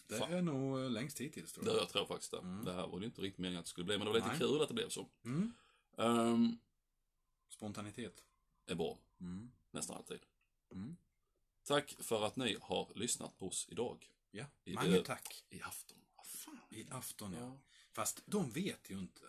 [0.07, 0.33] det Fan.
[0.33, 1.79] är nog eh, längst hittills tror Det, jag.
[1.81, 2.37] jag tror faktiskt det.
[2.39, 2.65] Mm.
[2.65, 4.29] Det här var ju inte riktigt meningen att det skulle bli, men det var lite
[4.29, 4.39] Nej.
[4.39, 5.09] kul att det blev så.
[5.25, 5.53] Mm.
[5.97, 6.57] Um,
[7.49, 8.23] Spontanitet.
[8.67, 9.51] är bra, Mm.
[9.71, 10.19] nästan alltid.
[10.71, 10.95] Mm.
[11.63, 14.11] Tack för att ni har lyssnat på oss idag.
[14.31, 15.43] Ja, I mange det- tack.
[15.49, 15.97] I afton.
[16.25, 16.59] Fan?
[16.69, 17.39] I afton ja.
[17.39, 17.59] Ja.
[17.91, 19.21] Fast de vet ju inte.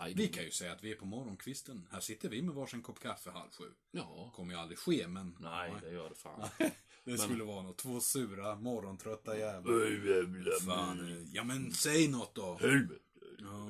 [0.00, 1.88] Nej, Vi kan ju säga att vi är på morgonkvisten.
[1.92, 3.64] Här sitter vi med varsin kopp kaffe halv sju.
[3.90, 4.30] Ja.
[4.36, 5.36] Kommer ju aldrig ske, men...
[5.40, 6.48] Nej, det gör det fan.
[7.04, 7.78] Det skulle vara något.
[7.78, 10.60] Två sura, morgontrötta jävlar.
[10.66, 12.58] Fan, eh, ja men säg något då.
[12.60, 13.00] Helvete.
[13.38, 13.68] Ja.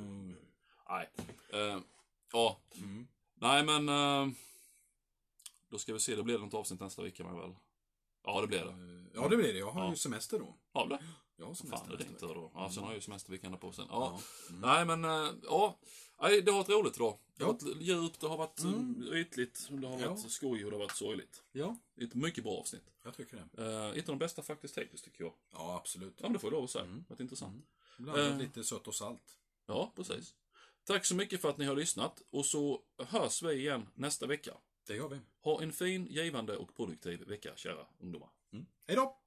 [0.88, 1.10] Nej.
[1.52, 1.80] Eh,
[2.32, 2.60] ja.
[2.74, 3.06] Mm.
[3.34, 3.88] Nej, men...
[3.88, 4.34] eh,
[5.68, 7.54] då ska vi se, det blir något avsnitt nästa vecka med väl.
[8.24, 9.04] Ja, det blir det.
[9.14, 9.58] Ja, det blir det.
[9.58, 9.90] Jag har Ja.
[9.90, 10.56] ju semester då.
[10.72, 10.98] Ja, det.
[11.36, 12.26] Jag har semester Fan, det tur vecka.
[12.26, 12.50] då.
[12.54, 13.86] Ja, sen har jag ju semesterveckan på sen.
[13.90, 14.20] Ja.
[14.48, 14.54] Ja.
[14.54, 14.60] Mm.
[14.60, 15.78] Nej, men, eh, ja.
[16.22, 17.18] Nej, det har varit roligt idag.
[17.36, 17.58] Det har Ja.
[17.66, 18.74] varit djupt, det har varit Mm.
[18.74, 19.12] mm.
[19.14, 20.08] ytligt, det har Ja.
[20.10, 21.42] varit skoj och det har varit sorgligt.
[21.52, 22.84] Ja, Ett mycket bra avsnitt.
[23.04, 23.62] jag tycker det.
[23.62, 25.34] Uh, ett av de bästa faktiskt hittills, tycker jag.
[25.52, 26.14] Ja, absolut.
[26.16, 26.84] Ja, men det får jag lov att säga.
[26.84, 27.04] Mm.
[27.08, 27.64] Varit intressant.
[27.98, 28.38] Blandat Eh.
[28.38, 29.38] lite sött och salt.
[29.66, 30.34] Ja, precis.
[30.84, 34.54] Tack så mycket för att ni har lyssnat och så hörs vi igen nästa vecka.
[34.86, 35.20] Det gör vi.
[35.40, 38.28] Ha en fin, givande och produktiv vecka, kära ungdomar.
[38.52, 38.66] Mm.
[38.86, 39.20] Hej då!